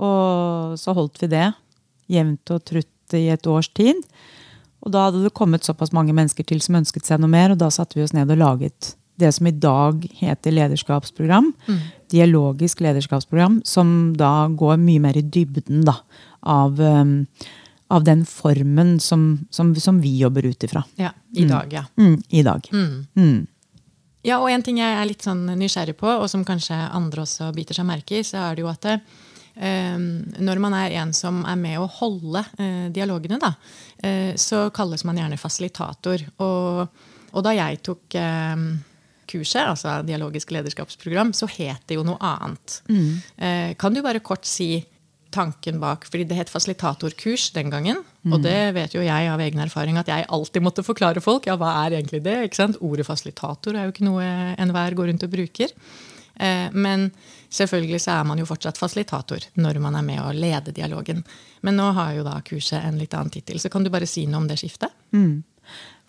Og 0.00 0.78
så 0.80 0.94
holdt 0.96 1.20
vi 1.22 1.30
det 1.32 1.50
jevnt 2.10 2.54
og 2.54 2.64
trutt 2.66 3.16
i 3.16 3.26
et 3.32 3.46
års 3.50 3.68
tid. 3.76 4.00
Og 4.80 4.94
da 4.94 5.08
hadde 5.08 5.24
det 5.26 5.34
kommet 5.36 5.66
såpass 5.66 5.92
mange 5.92 6.14
mennesker 6.16 6.46
til 6.46 6.62
som 6.64 6.78
ønsket 6.80 7.06
seg 7.06 7.20
noe 7.20 7.30
mer, 7.30 7.52
og 7.52 7.60
da 7.60 7.68
satte 7.74 7.98
vi 7.98 8.06
oss 8.06 8.16
ned 8.16 8.32
og 8.32 8.40
laget 8.40 8.94
det 9.20 9.30
som 9.36 9.48
i 9.48 9.52
dag 9.52 10.04
heter 10.16 10.54
lederskapsprogram. 10.56 11.52
Dialogisk 12.12 12.80
lederskapsprogram, 12.80 13.60
som 13.68 14.14
da 14.18 14.48
går 14.48 14.80
mye 14.80 15.02
mer 15.04 15.18
i 15.20 15.24
dybden 15.26 15.84
da, 15.84 15.98
av, 16.40 16.80
um, 16.80 17.26
av 17.90 18.04
den 18.06 18.24
formen 18.26 18.98
som, 19.00 19.46
som, 19.50 19.72
som 19.76 20.00
vi 20.00 20.18
jobber 20.18 20.46
ut 20.46 20.64
ifra. 20.64 20.84
ja. 20.96 21.12
I 21.32 21.44
dag, 21.46 21.72
ja. 21.72 21.84
Mm, 21.96 22.22
I 22.28 22.42
dag. 22.42 22.68
Mm. 22.72 23.06
Mm. 23.14 23.46
Ja, 24.26 24.40
og 24.42 24.50
en 24.50 24.62
ting 24.66 24.80
jeg 24.80 24.96
er 24.98 25.06
litt 25.06 25.22
sånn 25.24 25.44
nysgjerrig 25.56 25.94
på, 25.96 26.08
og 26.10 26.26
som 26.30 26.42
kanskje 26.44 26.74
andre 26.74 27.22
også 27.22 27.52
biter 27.56 27.78
seg 27.78 27.86
merke 27.88 28.18
i, 28.18 28.24
så 28.26 28.42
er 28.48 28.58
det 28.58 28.64
jo 28.64 28.70
at 28.72 28.88
eh, 28.90 29.94
når 30.42 30.60
man 30.60 30.74
er 30.76 30.96
en 31.00 31.14
som 31.16 31.40
er 31.48 31.56
med 31.60 31.78
å 31.80 31.86
holde 32.00 32.42
uh, 32.58 32.90
dialogene, 32.92 33.38
da, 33.40 33.54
uh, 34.04 34.32
så 34.34 34.66
kalles 34.74 35.06
man 35.08 35.22
gjerne 35.22 35.40
fasilitator. 35.40 36.26
Og, 36.42 37.02
og 37.30 37.46
da 37.46 37.54
jeg 37.56 37.80
tok 37.86 38.18
um, 38.18 38.66
kurset, 39.30 39.62
altså 39.64 40.00
dialogisk 40.06 40.52
lederskapsprogram, 40.54 41.32
så 41.36 41.48
het 41.54 41.86
det 41.88 41.98
jo 41.98 42.06
noe 42.06 42.18
annet. 42.24 42.80
Eh, 43.36 43.72
kan 43.80 43.94
du 43.94 44.02
bare 44.04 44.22
kort 44.24 44.48
si 44.48 44.72
tanken 45.34 45.80
bak, 45.82 46.06
fordi 46.10 46.26
det 46.28 46.38
het 46.38 46.52
fasilitatorkurs 46.52 47.50
den 47.56 47.72
gangen. 47.72 48.02
Og 48.28 48.42
det 48.44 48.74
vet 48.76 48.94
jo 48.94 49.02
jeg 49.04 49.28
av 49.32 49.40
egen 49.40 49.62
erfaring 49.64 49.96
at 50.00 50.10
jeg 50.10 50.28
alltid 50.28 50.64
måtte 50.64 50.84
forklare 50.84 51.22
folk. 51.24 51.48
Ja, 51.48 51.56
hva 51.60 51.72
er 51.84 51.96
egentlig 51.98 52.22
det? 52.26 52.36
ikke 52.46 52.60
sant? 52.60 52.80
Ordet 52.84 53.08
fasilitator 53.08 53.76
er 53.76 53.86
jo 53.86 53.94
ikke 53.94 54.08
noe 54.08 54.26
enhver 54.60 54.96
går 54.98 55.10
rundt 55.12 55.24
og 55.24 55.32
bruker. 55.32 55.72
Eh, 56.40 56.68
men 56.72 57.10
selvfølgelig 57.52 58.00
så 58.04 58.18
er 58.18 58.26
man 58.28 58.40
jo 58.40 58.48
fortsatt 58.48 58.80
fasilitator 58.80 59.44
når 59.60 59.80
man 59.84 59.96
er 59.98 60.06
med 60.06 60.22
å 60.22 60.34
lede 60.36 60.74
dialogen. 60.76 61.24
Men 61.66 61.80
nå 61.80 61.90
har 61.96 62.14
jo 62.16 62.26
da 62.26 62.38
kurset 62.44 62.84
en 62.84 63.00
litt 63.00 63.16
annen 63.16 63.32
tittel. 63.32 63.60
Så 63.60 63.72
kan 63.72 63.84
du 63.84 63.92
bare 63.92 64.08
si 64.08 64.26
noe 64.28 64.44
om 64.44 64.48
det 64.50 64.60
skiftet? 64.60 64.92
Mm. 65.16 65.42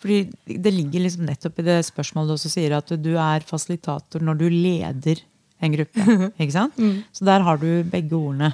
Fordi 0.02 0.22
det 0.46 0.72
ligger 0.74 1.04
liksom 1.04 1.28
nettopp 1.28 1.60
i 1.62 1.66
det 1.68 1.82
spørsmålet 1.86 2.32
du 2.32 2.36
også 2.36 2.50
sier 2.50 2.74
at 2.74 2.90
du 2.98 3.12
er 3.20 3.44
fasilitator 3.46 4.24
når 4.24 4.40
du 4.40 4.48
leder 4.50 5.22
en 5.62 5.76
gruppe. 5.76 6.06
ikke 6.42 6.54
sant? 6.54 6.74
Så 7.14 7.26
der 7.28 7.44
har 7.46 7.56
du 7.60 7.68
begge 7.88 8.16
ordene. 8.18 8.52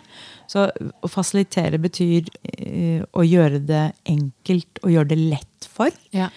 Så 0.49 0.69
å 0.73 1.11
fasilitere 1.11 1.81
betyr 1.83 2.29
uh, 2.29 3.03
å 3.13 3.27
gjøre 3.27 3.61
det 3.69 3.87
enkelt 4.09 4.81
og 4.83 4.95
gjøre 4.95 5.13
det 5.13 5.21
lett 5.35 5.69
for. 5.69 5.91
Ja. 6.17 6.29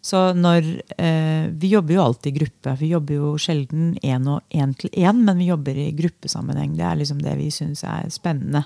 Så 0.00 0.32
når 0.32 0.64
uh, 0.96 1.44
Vi 1.60 1.68
jobber 1.74 1.94
jo 1.94 2.04
alltid 2.06 2.32
i 2.32 2.38
gruppe. 2.40 2.76
Vi 2.80 2.92
jobber 2.94 3.14
jo 3.18 3.38
sjelden 3.40 3.94
én 4.02 4.28
og 4.32 4.40
én 4.48 4.74
til 4.78 4.90
én, 4.96 5.24
men 5.26 5.38
vi 5.38 5.50
jobber 5.50 5.74
i 5.76 5.96
gruppesammenheng. 5.96 6.76
Det 6.78 6.86
er 6.88 6.96
liksom 7.02 7.20
det 7.22 7.34
vi 7.38 7.50
syns 7.54 7.84
er 7.84 8.08
spennende. 8.12 8.62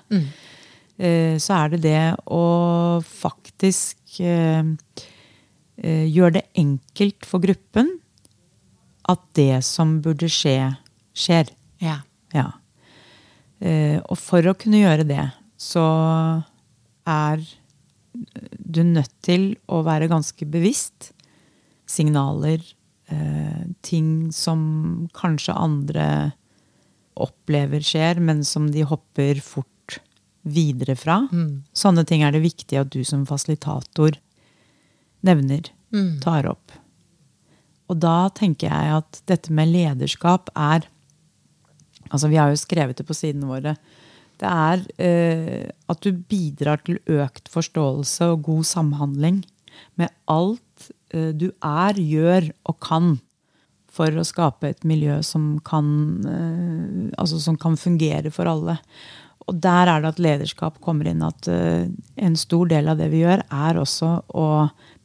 Eh, 0.94 1.35
så 1.42 1.50
er 1.56 1.66
det 1.73 1.80
det 1.88 2.04
å 2.30 3.02
faktisk 3.02 3.99
gjøre 4.14 4.76
det 6.37 6.44
enkelt 6.54 7.26
for 7.26 7.42
gruppen 7.42 7.88
at 9.11 9.21
det 9.37 9.61
som 9.66 9.99
burde 10.04 10.28
skje, 10.33 10.75
skjer. 11.14 11.50
Ja. 11.83 12.00
Ja. 12.35 12.50
Uh, 13.62 14.00
og 14.11 14.18
for 14.21 14.44
å 14.50 14.56
kunne 14.59 14.83
gjøre 14.83 15.06
det, 15.09 15.25
så 15.61 15.85
er 17.09 17.42
du 18.14 18.83
nødt 18.87 19.12
til 19.25 19.52
å 19.71 19.83
være 19.87 20.11
ganske 20.11 20.47
bevisst. 20.50 21.12
Signaler, 21.90 22.62
uh, 23.12 23.62
ting 23.87 24.33
som 24.35 25.09
kanskje 25.16 25.56
andre 25.56 26.09
opplever 27.14 27.85
skjer, 27.85 28.18
men 28.18 28.42
som 28.47 28.68
de 28.75 28.83
hopper 28.88 29.38
fort 29.44 29.71
videre 30.44 30.97
fra. 30.99 31.23
Sånne 31.73 32.04
ting 32.09 32.25
er 32.26 32.35
det 32.35 32.42
viktig 32.44 32.76
at 32.76 32.90
du 32.92 33.00
som 33.06 33.23
fasilitator 33.28 34.18
nevner, 35.25 35.71
tar 36.21 36.49
opp. 36.50 36.75
Og 37.88 38.00
da 38.02 38.28
tenker 38.35 38.68
jeg 38.68 38.97
at 38.99 39.21
dette 39.30 39.54
med 39.54 39.71
lederskap 39.73 40.50
er 40.56 40.88
Altså, 42.11 42.30
vi 42.30 42.38
har 42.40 42.52
jo 42.52 42.61
skrevet 42.61 42.99
det 42.99 43.06
på 43.08 43.16
sidene 43.16 43.49
våre. 43.49 43.76
Det 44.40 44.50
er 44.50 44.82
eh, 44.99 45.68
at 45.90 46.00
du 46.02 46.11
bidrar 46.12 46.82
til 46.84 46.99
økt 47.06 47.49
forståelse 47.52 48.32
og 48.32 48.49
god 48.49 48.64
samhandling 48.66 49.44
med 50.00 50.11
alt 50.30 50.90
eh, 51.14 51.30
du 51.37 51.50
er, 51.61 51.99
gjør 51.99 52.50
og 52.66 52.80
kan 52.82 53.14
for 53.94 54.11
å 54.18 54.26
skape 54.26 54.73
et 54.73 54.87
miljø 54.87 55.20
som 55.26 55.58
kan, 55.66 55.87
eh, 56.26 57.12
altså 57.20 57.38
som 57.42 57.58
kan 57.61 57.78
fungere 57.78 58.32
for 58.34 58.50
alle. 58.50 58.80
Og 59.44 59.61
der 59.61 59.90
er 59.90 60.02
det 60.02 60.14
at 60.14 60.23
lederskap 60.23 60.80
kommer 60.84 61.08
inn. 61.11 61.23
At 61.23 61.49
eh, 61.50 61.87
en 62.16 62.37
stor 62.40 62.70
del 62.73 62.90
av 62.90 63.00
det 63.00 63.11
vi 63.12 63.23
gjør, 63.23 63.44
er 63.44 63.80
også 63.80 64.16
å 64.34 64.49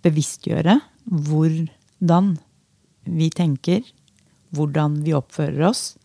bevisstgjøre 0.05 0.79
hvordan 1.09 2.35
vi 3.09 3.29
tenker, 3.33 3.83
hvordan 4.55 5.01
vi 5.05 5.15
oppfører 5.17 5.69
oss. 5.69 5.98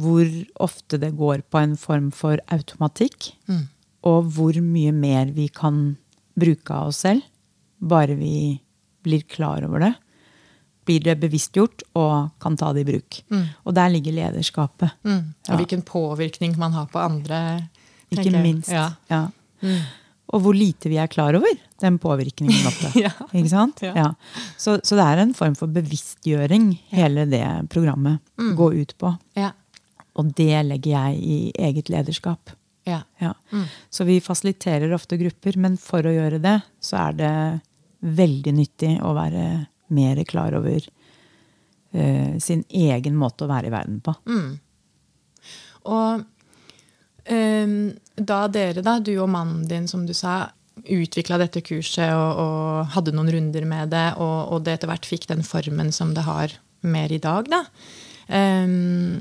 Hvor 0.00 0.24
ofte 0.64 0.98
det 1.02 1.12
går 1.18 1.42
på 1.50 1.58
en 1.60 1.76
form 1.76 2.10
for 2.14 2.40
automatikk. 2.54 3.32
Og 4.08 4.30
hvor 4.32 4.56
mye 4.64 4.92
mer 4.96 5.26
vi 5.36 5.48
kan 5.52 5.96
bruke 6.40 6.70
av 6.72 6.88
oss 6.88 7.02
selv, 7.04 7.22
bare 7.80 8.14
vi 8.16 8.60
blir 9.04 9.22
klar 9.28 9.64
over 9.66 9.80
det. 9.84 9.94
Blir 10.88 11.00
det 11.04 11.18
bevisstgjort 11.20 11.82
og 12.00 12.30
kan 12.40 12.56
ta 12.56 12.72
det 12.72 12.86
i 12.86 12.88
bruk. 12.92 13.20
Og 13.66 13.74
der 13.76 13.92
ligger 13.92 14.12
lederskapet. 14.16 14.90
Mm. 15.04 15.34
Og 15.48 15.52
Ja. 15.52 15.56
hvilken 15.60 15.82
påvirkning 15.84 16.56
man 16.58 16.72
har 16.72 16.86
på 16.86 16.98
andre. 16.98 17.68
Ikke 18.10 18.32
minst. 18.42 18.70
Ja. 18.72 18.94
Ja. 19.10 19.28
Og 20.32 20.40
hvor 20.44 20.54
lite 20.54 20.88
vi 20.88 20.96
er 20.96 21.06
klar 21.10 21.34
over 21.34 21.52
den 21.80 21.98
påvirkningen 21.98 22.66
ofte. 22.66 22.90
Ja. 23.04 23.10
Ikke 23.34 23.50
sant? 23.50 23.80
Ja. 23.82 23.92
Ja. 23.94 24.08
Så, 24.56 24.78
så 24.82 24.96
det 24.96 25.04
er 25.04 25.18
en 25.22 25.34
form 25.34 25.54
for 25.58 25.66
bevisstgjøring 25.68 26.78
hele 26.90 27.26
det 27.30 27.44
programmet 27.70 28.20
Mm. 28.38 28.54
går 28.56 28.74
ut 28.80 28.94
på. 28.98 29.18
Ja. 29.36 29.50
Og 30.20 30.32
det 30.36 30.54
legger 30.68 30.92
jeg 30.94 31.20
i 31.20 31.38
eget 31.68 31.90
lederskap. 31.92 32.52
Ja. 32.88 33.02
Ja. 33.20 33.34
Så 33.90 34.06
vi 34.08 34.20
fasiliterer 34.24 34.92
ofte 34.96 35.18
grupper, 35.20 35.58
men 35.60 35.76
for 35.80 36.06
å 36.06 36.14
gjøre 36.14 36.40
det, 36.42 36.58
så 36.82 36.98
er 37.08 37.18
det 37.18 37.34
veldig 38.00 38.54
nyttig 38.56 38.94
å 39.04 39.12
være 39.16 39.44
mer 39.92 40.22
klar 40.28 40.54
over 40.56 40.80
uh, 40.80 42.38
sin 42.40 42.64
egen 42.68 43.18
måte 43.18 43.44
å 43.44 43.50
være 43.50 43.68
i 43.68 43.74
verden 43.74 43.98
på. 44.04 44.14
Og 45.90 46.22
um, 47.30 47.76
da 48.16 48.40
dere, 48.52 48.84
da, 48.84 48.98
du 49.00 49.12
og 49.18 49.30
mannen 49.32 49.66
din, 49.68 49.88
som 49.90 50.06
du 50.08 50.14
sa, 50.16 50.50
utvikla 50.80 51.36
dette 51.40 51.60
kurset 51.64 52.14
og, 52.14 52.40
og 52.40 52.94
hadde 52.94 53.12
noen 53.12 53.30
runder 53.34 53.66
med 53.68 53.92
det, 53.92 54.06
og, 54.22 54.54
og 54.54 54.64
det 54.64 54.78
etter 54.78 54.90
hvert 54.90 55.08
fikk 55.08 55.28
den 55.28 55.44
formen 55.46 55.92
som 55.92 56.14
det 56.16 56.24
har 56.24 56.54
mer 56.80 57.12
i 57.12 57.20
dag, 57.20 57.50
da. 57.50 57.64
ehm, 58.32 59.20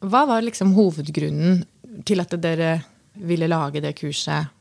hva 0.00 0.24
var 0.28 0.44
liksom 0.46 0.74
hovedgrunnen 0.76 1.64
til 2.06 2.22
at 2.22 2.34
dere 2.38 2.78
ville 3.18 3.48
lage 3.50 3.82
det 3.82 3.96
kurset? 3.98 4.52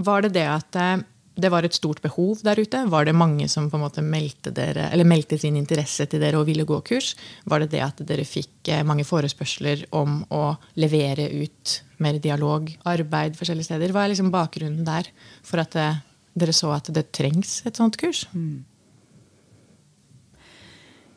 Var 0.00 0.26
det 0.26 0.34
det 0.36 0.46
at 0.48 0.76
eh, 0.76 1.02
det 1.40 1.50
var 1.52 1.64
et 1.64 1.76
stort 1.76 2.02
behov 2.04 2.42
der 2.44 2.60
ute? 2.60 2.82
Var 2.92 3.06
det 3.06 3.16
mange 3.16 3.48
som 3.48 3.70
på 3.70 3.78
en 3.78 3.84
måte 3.84 4.04
meldte, 4.04 4.52
dere, 4.54 4.90
meldte 5.08 5.38
sin 5.40 5.56
interesse 5.56 6.06
til 6.10 6.20
dere 6.22 6.40
og 6.40 6.48
ville 6.48 6.66
gå 6.68 6.80
kurs? 6.84 7.14
Var 7.48 7.64
det 7.64 7.70
det 7.74 7.82
at 7.84 8.02
dere 8.08 8.26
fikk 8.28 8.72
eh, 8.72 8.84
mange 8.86 9.06
forespørsler 9.08 9.86
om 9.96 10.22
å 10.28 10.44
levere 10.80 11.30
ut 11.40 11.80
mer 12.00 12.20
dialog, 12.20 12.68
arbeid 12.88 13.38
forskjellige 13.40 13.70
steder? 13.70 13.94
Hva 13.94 14.04
er 14.04 14.14
liksom 14.14 14.32
bakgrunnen 14.34 14.84
der 14.88 15.08
for 15.46 15.62
at 15.64 15.76
eh, 15.80 16.02
dere 16.36 16.56
så 16.56 16.74
at 16.76 16.92
det 16.94 17.10
trengs 17.16 17.60
et 17.68 17.80
sånt 17.80 17.96
kurs? 18.00 18.26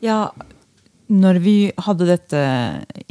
Ja, 0.04 0.32
når 1.12 1.40
vi 1.44 1.58
hadde 1.84 2.08
dette 2.08 2.42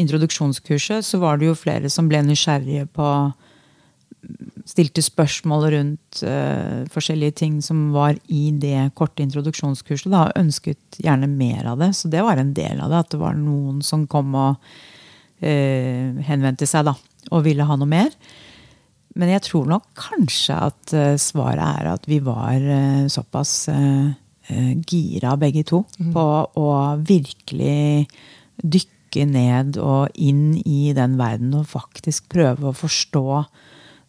introduksjonskurset, 0.01 1.05
så 1.05 1.21
var 1.23 1.39
det 1.39 1.51
jo 1.51 1.59
flere 1.59 1.91
som 1.93 2.09
ble 2.11 2.23
nysgjerrige 2.27 2.89
på 2.97 3.09
Stilte 4.63 5.03
spørsmål 5.03 5.65
rundt 5.73 6.21
uh, 6.23 6.85
forskjellige 6.95 7.35
ting 7.41 7.57
som 7.65 7.89
var 7.91 8.15
i 8.31 8.53
det 8.55 8.93
korte 8.95 9.25
introduksjonskurset. 9.25 10.07
Da, 10.13 10.29
og 10.29 10.39
ønsket 10.39 11.01
gjerne 11.03 11.27
mer 11.27 11.67
av 11.73 11.83
det. 11.83 11.89
Så 11.99 12.07
det 12.13 12.23
var 12.23 12.39
en 12.39 12.53
del 12.55 12.79
av 12.79 12.93
det. 12.93 13.01
At 13.03 13.11
det 13.11 13.19
var 13.19 13.35
noen 13.35 13.81
som 13.83 14.07
kom 14.07 14.31
og 14.39 14.63
uh, 14.63 16.23
henvendte 16.29 16.69
seg 16.71 16.87
da, 16.87 16.95
og 17.35 17.43
ville 17.49 17.67
ha 17.67 17.79
noe 17.81 17.91
mer. 17.91 18.15
Men 19.19 19.35
jeg 19.35 19.43
tror 19.49 19.67
nok 19.75 19.91
kanskje 19.99 20.61
at 20.71 20.95
uh, 20.95 21.19
svaret 21.21 21.83
er 21.83 21.91
at 21.97 22.07
vi 22.07 22.23
var 22.23 22.63
såpass 23.11 23.57
eh, 23.75 24.15
gira 24.49 25.37
begge 25.39 25.63
to 25.69 25.85
på 26.15 26.25
å 26.59 26.69
virkelig 26.99 28.09
dykke 28.63 29.27
ned 29.29 29.77
og 29.81 30.09
inn 30.15 30.55
i 30.65 30.93
den 30.97 31.19
verden 31.21 31.55
og 31.59 31.67
faktisk 31.71 32.29
prøve 32.33 32.69
å 32.71 32.77
forstå 32.77 33.45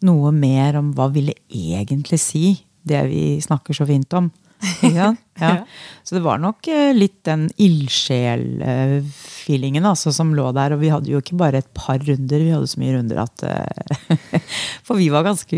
noe 0.07 0.31
mer 0.35 0.77
om 0.79 0.93
hva 0.95 1.07
ville 1.13 1.33
egentlig 1.47 2.19
si, 2.21 2.65
det 2.83 3.05
vi 3.11 3.41
snakker 3.43 3.73
så 3.77 3.85
fint 3.89 4.13
om. 4.19 4.31
Ja. 5.43 5.65
Så 6.05 6.15
det 6.15 6.23
var 6.23 6.37
nok 6.39 6.67
eh, 6.71 6.93
litt 6.95 7.25
den 7.27 7.49
ildsjel-feelingen 7.59 9.85
altså, 9.89 10.13
som 10.15 10.35
lå 10.37 10.51
der. 10.55 10.73
Og 10.75 10.79
vi 10.83 10.91
hadde 10.93 11.11
jo 11.11 11.19
ikke 11.23 11.39
bare 11.39 11.57
et 11.59 11.71
par 11.75 11.99
runder, 11.99 12.39
vi 12.39 12.53
hadde 12.53 12.67
så 12.69 12.79
mye 12.79 12.95
runder 12.95 13.17
at 13.25 13.37
eh, 13.49 13.83
For 14.87 14.95
vi 14.99 15.07
var 15.11 15.23
ganske 15.25 15.57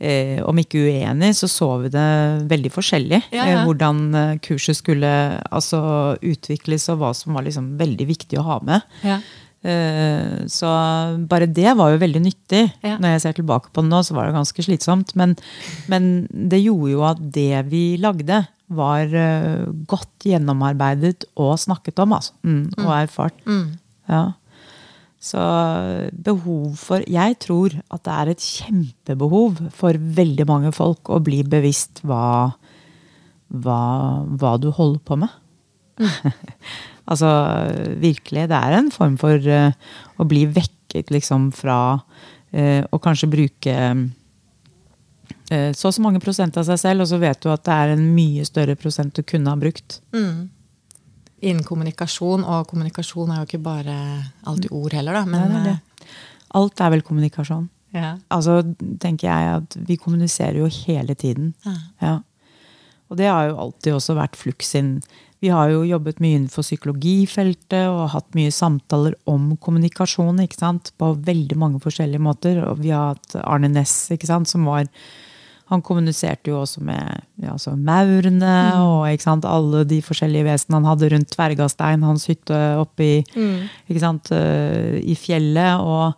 eh, 0.00 0.38
om 0.46 0.58
ikke 0.60 0.84
uenig, 0.86 1.32
så 1.38 1.48
så 1.50 1.68
vi 1.82 1.90
det 1.94 2.06
veldig 2.50 2.70
forskjellig. 2.74 3.22
Ja, 3.34 3.44
ja. 3.48 3.58
eh, 3.58 3.64
Hvordan 3.66 4.00
eh, 4.14 4.38
kurset 4.44 4.78
skulle 4.78 5.10
altså, 5.50 6.16
utvikles, 6.22 6.88
og 6.92 6.98
hva 7.02 7.12
som 7.14 7.34
var 7.38 7.46
liksom 7.48 7.76
veldig 7.80 8.06
viktig 8.08 8.38
å 8.40 8.46
ha 8.48 8.58
med. 8.62 8.82
Ja. 9.06 9.18
Eh, 9.66 10.44
Så 10.46 10.68
bare 11.28 11.46
det 11.50 11.72
var 11.76 11.90
jo 11.90 11.98
veldig 11.98 12.22
nyttig. 12.22 12.64
Når 12.84 13.08
jeg 13.16 13.24
ser 13.24 13.32
tilbake 13.40 13.72
på 13.74 13.82
det 13.82 13.90
nå, 13.90 14.02
så 14.06 14.14
var 14.14 14.28
det 14.28 14.36
ganske 14.38 14.62
slitsomt. 14.64 15.14
Men, 15.18 15.34
men 15.90 16.28
det 16.30 16.62
gjorde 16.62 16.92
jo 16.94 17.02
at 17.08 17.18
det 17.34 17.64
vi 17.72 17.96
lagde, 17.98 18.44
var 18.68 19.08
eh, 19.16 19.64
godt 19.88 20.26
gjennomarbeidet 20.28 21.24
og 21.40 21.54
snakket 21.58 21.98
om, 22.04 22.12
altså. 22.18 22.34
Mm, 22.44 22.66
og 22.84 22.90
erfart. 22.98 23.38
Ja. 24.08 24.26
Så 25.18 25.42
behov 26.14 26.76
for 26.78 27.02
Jeg 27.10 27.38
tror 27.42 27.74
at 27.90 28.04
det 28.06 28.14
er 28.14 28.30
et 28.30 28.44
kjempebehov 28.44 29.58
for 29.74 29.98
veldig 29.98 30.46
mange 30.46 30.70
folk 30.74 31.10
å 31.10 31.18
bli 31.24 31.40
bevisst 31.42 32.04
hva, 32.06 32.54
hva, 33.50 33.80
hva 34.38 34.52
du 34.62 34.70
holder 34.70 35.02
på 35.02 35.18
med. 35.18 35.34
altså 37.10 37.32
virkelig. 37.98 38.46
Det 38.50 38.60
er 38.60 38.76
en 38.78 38.92
form 38.94 39.16
for 39.18 39.42
uh, 39.42 39.72
å 40.22 40.28
bli 40.28 40.44
vekket 40.46 41.10
liksom 41.14 41.50
fra 41.56 41.80
uh, 41.98 42.82
å 42.86 43.00
kanskje 43.02 43.30
bruke 43.32 43.74
uh, 43.74 45.72
så 45.74 45.88
og 45.88 45.96
så 45.96 46.04
mange 46.04 46.20
prosent 46.22 46.60
av 46.60 46.66
seg 46.68 46.78
selv, 46.78 47.02
og 47.02 47.10
så 47.10 47.18
vet 47.20 47.42
du 47.42 47.50
at 47.50 47.64
det 47.66 47.74
er 47.74 47.96
en 47.96 48.06
mye 48.14 48.46
større 48.46 48.78
prosent 48.78 49.16
du 49.16 49.24
kunne 49.26 49.50
ha 49.50 49.58
brukt. 49.58 49.98
Innen 51.40 51.64
kommunikasjon, 51.66 52.42
og 52.42 52.66
kommunikasjon 52.70 53.30
er 53.30 53.42
jo 53.42 53.48
ikke 53.48 53.62
bare 53.62 53.96
alltid 54.48 54.72
ord 54.74 54.96
heller, 54.98 55.20
da. 55.20 55.24
Men 55.24 55.52
det 55.52 55.58
er 55.60 55.68
det. 55.68 56.08
Alt 56.58 56.80
er 56.80 56.90
vel 56.96 57.04
kommunikasjon. 57.06 57.68
eh, 57.94 58.00
ja. 58.02 58.16
Altså, 58.34 58.62
tenker 59.00 59.28
jeg 59.28 59.54
at 59.60 59.76
vi 59.88 59.96
kommuniserer 59.96 60.58
jo 60.58 60.70
hele 60.86 61.14
tiden. 61.14 61.54
Ja. 61.64 61.76
Ja. 62.02 62.16
Og 63.08 63.16
det 63.16 63.28
har 63.30 63.48
jo 63.48 63.58
alltid 63.62 63.94
også 63.94 64.18
vært 64.18 64.36
Flux 64.36 64.74
sin 64.74 65.00
Vi 65.40 65.48
har 65.54 65.70
jo 65.70 65.84
jobbet 65.86 66.18
mye 66.18 66.34
innenfor 66.34 66.64
psykologifeltet 66.66 67.86
og 67.86 68.08
hatt 68.10 68.34
mye 68.34 68.50
samtaler 68.50 69.14
om 69.30 69.52
kommunikasjon 69.56 70.40
ikke 70.42 70.58
sant? 70.58 70.90
på 70.98 71.12
veldig 71.14 71.56
mange 71.56 71.78
forskjellige 71.78 72.18
måter. 72.18 72.58
Og 72.66 72.80
vi 72.82 72.90
har 72.90 73.14
hatt 73.14 73.36
Arne 73.44 73.70
Næss, 73.70 74.10
som 74.50 74.66
var 74.66 74.88
Han 75.68 75.84
kommuniserte 75.84 76.52
jo 76.52 76.62
også 76.62 76.82
med 76.84 77.20
ja, 77.42 77.52
altså 77.54 77.74
maurene 77.76 78.56
og 78.80 79.06
ikke 79.10 79.26
sant, 79.26 79.48
alle 79.48 79.84
de 79.88 80.00
forskjellige 80.04 80.46
vesenene 80.48 80.80
han 80.80 80.90
hadde 80.92 81.12
rundt 81.12 81.32
Tvergastein, 81.34 82.06
hans 82.08 82.28
hytte 82.30 82.58
oppe 82.80 83.04
i, 83.04 83.16
ikke 83.88 84.02
sant, 84.02 84.32
eh, 84.34 84.98
i 85.04 85.16
fjellet. 85.18 85.80
og 85.80 86.14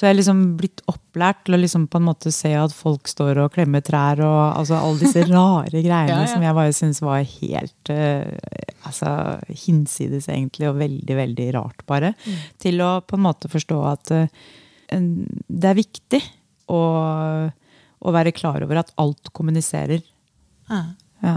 så 0.00 0.06
jeg 0.06 0.14
har 0.14 0.18
liksom 0.20 0.38
blitt 0.56 0.80
opplært 0.88 1.42
til 1.44 1.56
å 1.56 1.58
liksom 1.60 1.82
på 1.90 1.98
en 2.00 2.06
måte 2.06 2.30
se 2.32 2.54
at 2.56 2.72
folk 2.72 3.10
står 3.10 3.42
og 3.42 3.50
klemmer 3.52 3.82
trær 3.84 4.22
og 4.24 4.38
altså 4.56 4.78
alle 4.78 5.02
disse 5.02 5.26
rare 5.28 5.82
greiene 5.82 6.14
Ja, 6.14 6.22
ja. 6.22 6.30
som 6.30 6.46
jeg 6.46 6.56
bare 6.56 6.76
syns 6.76 7.02
var 7.04 7.20
helt 7.26 7.92
uh, 7.92 8.24
altså, 8.88 9.10
hinsides 9.66 10.30
egentlig, 10.30 10.70
og 10.70 10.78
veldig, 10.80 11.16
veldig 11.18 11.48
rart, 11.58 11.84
bare. 11.90 12.14
Til 12.62 12.80
å 12.80 12.94
på 13.04 13.18
en 13.18 13.26
måte 13.26 13.50
forstå 13.52 13.80
at 13.90 14.14
uh, 14.14 14.48
det 14.90 15.68
er 15.68 15.78
viktig 15.78 16.22
å, 16.72 16.80
å 18.00 18.12
være 18.14 18.32
klar 18.36 18.62
over 18.64 18.80
at 18.82 18.92
alt 19.00 19.30
kommuniserer. 19.36 20.02
Ja. 20.70 20.82
Ja. 21.24 21.36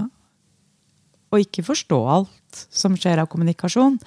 Og 1.33 1.41
ikke 1.43 1.65
forstå 1.65 1.97
alt 2.13 2.65
som 2.69 2.95
skjer 2.99 3.23
av 3.23 3.29
kommunikasjon, 3.31 3.97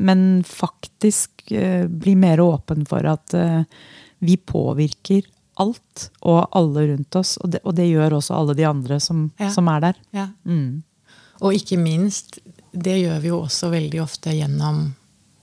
men 0.00 0.42
faktisk 0.48 1.50
eh, 1.52 1.84
bli 1.86 2.14
mer 2.16 2.40
åpen 2.40 2.86
for 2.88 3.04
at 3.10 3.34
eh, 3.36 3.62
vi 4.24 4.38
påvirker 4.40 5.26
alt 5.60 6.06
og 6.24 6.46
alle 6.56 6.86
rundt 6.94 7.16
oss. 7.20 7.34
Og 7.44 7.52
det, 7.52 7.60
og 7.68 7.76
det 7.76 7.90
gjør 7.90 8.16
også 8.16 8.38
alle 8.38 8.56
de 8.56 8.64
andre 8.68 8.96
som, 9.04 9.26
Ja. 9.38 9.50
som 9.52 9.68
er 9.68 9.84
der. 9.90 10.00
Ja. 10.16 10.28
Mm. 10.48 10.80
Og 11.44 11.56
ikke 11.56 11.76
minst, 11.80 12.38
det 12.72 12.96
gjør 13.02 13.20
vi 13.20 13.28
jo 13.28 13.42
også 13.44 13.68
veldig 13.72 14.00
ofte 14.02 14.32
gjennom 14.36 14.80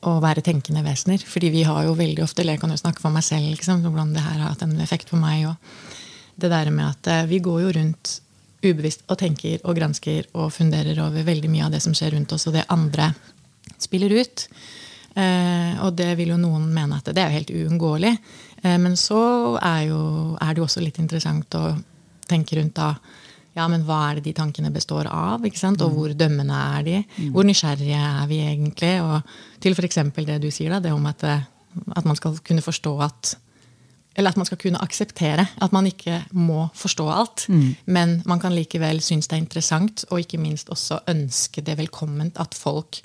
å 0.08 0.17
være 0.23 0.41
tenkende 0.45 0.82
vesener. 0.86 1.21
Fordi 1.25 1.49
vi 1.53 1.63
har 1.67 1.86
jo 1.86 1.93
veldig 1.97 2.23
ofte, 2.25 2.41
eller 2.41 2.58
jeg 2.58 2.63
kan 2.65 2.73
jo 2.73 2.82
snakke 2.82 3.01
for 3.01 3.13
meg 3.13 3.25
selv, 3.25 3.45
liksom, 3.53 3.82
hvordan 3.86 4.13
det 4.17 4.25
her 4.25 4.39
har 4.41 4.51
hatt 4.56 4.65
en 4.65 4.75
effekt 4.82 5.10
på 5.13 5.17
meg. 5.21 5.45
Og 5.49 5.56
det 6.38 6.50
der 6.54 6.71
med 6.73 6.86
at 6.88 7.12
eh, 7.12 7.28
vi 7.30 7.41
går 7.43 7.62
jo 7.65 7.76
rundt 7.80 8.17
ubevisst 8.65 9.06
og 9.12 9.19
tenker 9.21 9.62
og 9.63 9.78
gransker 9.78 10.30
og 10.38 10.52
funderer 10.54 10.97
over 11.04 11.26
veldig 11.26 11.50
mye 11.52 11.67
av 11.67 11.73
det 11.76 11.82
som 11.84 11.95
skjer 11.97 12.15
rundt 12.15 12.34
oss, 12.34 12.47
og 12.50 12.58
det 12.58 12.67
andre 12.73 13.12
spiller 13.82 14.13
ut. 14.17 14.47
Eh, 15.17 15.78
og 15.86 15.95
det 15.97 16.12
vil 16.19 16.34
jo 16.36 16.41
noen 16.41 16.67
mene 16.73 17.00
at 17.00 17.10
det 17.10 17.21
er 17.21 17.32
jo 17.32 17.39
helt 17.39 17.54
uunngåelig. 17.54 18.13
Eh, 18.63 18.78
men 18.82 18.97
så 19.00 19.21
er, 19.58 19.88
jo, 19.89 20.02
er 20.41 20.54
det 20.54 20.62
jo 20.62 20.67
også 20.67 20.84
litt 20.84 21.00
interessant 21.02 21.58
å 21.58 21.71
tenke 22.28 22.60
rundt 22.60 22.78
da 22.78 22.93
ja, 23.58 23.65
men 23.65 23.82
hva 23.88 24.04
er 24.12 24.19
det 24.19 24.28
de 24.28 24.36
tankene 24.38 24.69
består 24.69 25.08
av? 25.10 25.45
ikke 25.47 25.58
sant? 25.58 25.82
Og 25.82 25.95
hvor 25.95 26.12
dømmende 26.13 26.54
er 26.78 26.84
de? 26.86 26.97
Hvor 27.34 27.47
nysgjerrige 27.47 27.97
er 27.97 28.28
vi 28.30 28.38
egentlig? 28.45 28.91
Og 29.02 29.62
til 29.63 29.73
f.eks. 29.73 29.97
det 30.13 30.38
du 30.43 30.52
sier, 30.54 30.76
da, 30.76 30.82
det 30.84 30.93
om 30.93 31.08
at, 31.10 31.26
eh, 31.26 31.47
at 31.97 32.06
man 32.06 32.19
skal 32.19 32.38
kunne 32.45 32.62
forstå 32.62 32.93
at 33.08 33.34
Eller 34.17 34.34
at 34.34 34.38
man 34.39 34.47
skal 34.49 34.58
kunne 34.58 34.82
akseptere 34.82 35.45
at 35.62 35.73
man 35.75 35.86
ikke 35.86 36.23
må 36.34 36.67
forstå 36.73 37.08
alt. 37.13 37.45
Men 37.86 38.21
man 38.25 38.39
kan 38.41 38.56
likevel 38.56 39.01
synes 39.06 39.27
det 39.30 39.38
er 39.38 39.43
interessant, 39.43 40.06
og 40.10 40.19
ikke 40.23 40.39
minst 40.41 40.69
også 40.73 41.03
ønske 41.13 41.62
det 41.62 41.77
velkomment 41.77 42.39
at 42.41 42.58
folk 42.58 43.01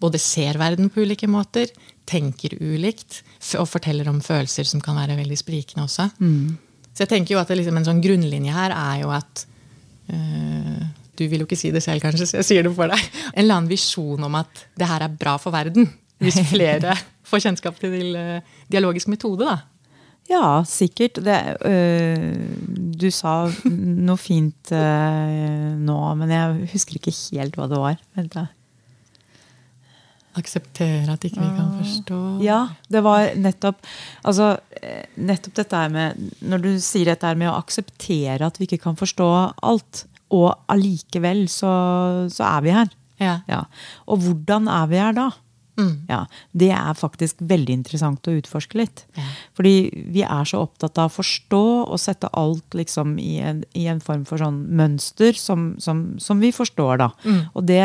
både 0.00 0.18
ser 0.18 0.56
verden 0.58 0.88
på 0.90 1.04
ulike 1.04 1.28
måter, 1.30 1.68
tenker 2.06 2.56
ulikt, 2.60 3.22
og 3.60 3.68
forteller 3.68 4.08
om 4.10 4.20
følelser 4.20 4.64
som 4.68 4.80
kan 4.80 4.96
være 4.96 5.16
veldig 5.16 5.36
sprikende 5.38 5.84
også. 5.86 6.08
Så 6.94 7.04
jeg 7.04 7.08
tenker 7.12 7.34
jo 7.34 7.40
at 7.40 7.48
det 7.50 7.56
liksom 7.60 7.76
en 7.80 7.86
sånn 7.88 8.02
grunnlinje 8.04 8.52
her 8.54 8.74
er 8.76 9.00
jo 9.02 9.10
at 9.14 9.46
øh, 10.12 10.82
Du 11.18 11.22
vil 11.30 11.44
jo 11.44 11.46
ikke 11.46 11.56
si 11.58 11.70
det 11.70 11.82
selv, 11.82 12.00
kanskje, 12.02 12.26
så 12.26 12.40
jeg 12.40 12.44
sier 12.48 12.64
det 12.66 12.72
for 12.74 12.90
deg. 12.90 12.98
En 13.34 13.44
eller 13.44 13.54
annen 13.60 13.70
visjon 13.70 14.24
om 14.26 14.34
at 14.34 14.64
det 14.76 14.88
her 14.90 15.04
er 15.06 15.12
bra 15.14 15.36
for 15.38 15.54
verden. 15.54 15.86
Hvis 16.18 16.40
flere 16.52 16.96
får 17.24 17.44
kjennskap 17.44 17.78
til 17.78 18.16
øh, 18.18 18.40
dialogisk 18.72 19.08
metode, 19.12 19.46
da. 19.46 19.60
Ja, 20.30 20.64
sikkert. 20.66 21.20
Det, 21.24 21.38
øh, 21.68 22.44
du 22.96 23.10
sa 23.12 23.44
noe 23.68 24.20
fint 24.20 24.72
øh, 24.72 25.70
nå, 25.76 25.98
men 26.20 26.32
jeg 26.32 26.68
husker 26.72 26.98
ikke 26.98 27.14
helt 27.14 27.58
hva 27.58 27.68
det 27.70 27.80
var. 27.80 27.98
Vent 28.16 28.36
da. 28.36 28.46
Akseptere 30.34 31.12
at 31.12 31.24
ikke 31.28 31.38
vi 31.42 31.50
kan 31.54 31.76
forstå. 31.78 32.20
Ja, 32.42 32.64
det 32.90 33.04
var 33.06 33.28
nettopp 33.38 33.84
altså, 34.26 34.56
eh, 34.80 35.04
nettopp 35.14 35.60
dette 35.60 35.78
her 35.78 35.92
med 35.94 36.24
Når 36.42 36.64
du 36.64 36.72
sier 36.82 37.12
dette 37.12 37.28
her 37.28 37.38
med 37.38 37.52
å 37.52 37.60
akseptere 37.60 38.42
at 38.42 38.58
vi 38.58 38.66
ikke 38.66 38.82
kan 38.88 38.98
forstå 38.98 39.28
alt, 39.62 40.06
og 40.34 40.56
allikevel 40.72 41.46
så, 41.52 41.70
så 42.32 42.48
er 42.48 42.64
vi 42.64 42.74
her. 42.74 42.90
Ja. 43.22 43.36
Ja. 43.46 43.62
Og 44.10 44.24
hvordan 44.24 44.66
er 44.72 44.88
vi 44.90 44.98
her 44.98 45.14
da? 45.14 45.28
Mm. 45.80 46.06
Ja, 46.08 46.20
Det 46.52 46.70
er 46.70 46.94
faktisk 46.94 47.40
veldig 47.42 47.74
interessant 47.80 48.28
å 48.28 48.36
utforske 48.38 48.78
litt. 48.78 49.04
Ja. 49.18 49.26
Fordi 49.58 49.74
vi 50.14 50.22
er 50.22 50.48
så 50.48 50.62
opptatt 50.64 50.98
av 51.02 51.10
å 51.10 51.16
forstå 51.16 51.64
og 51.84 51.98
sette 52.00 52.30
alt 52.32 52.76
liksom 52.78 53.18
i 53.18 53.38
en, 53.42 53.64
i 53.74 53.88
en 53.90 54.02
form 54.04 54.24
for 54.28 54.38
sånn 54.42 54.64
mønster 54.76 55.34
som, 55.38 55.72
som, 55.82 56.06
som 56.22 56.42
vi 56.42 56.52
forstår, 56.54 56.98
da. 57.02 57.10
Og 57.54 57.64
det 57.66 57.82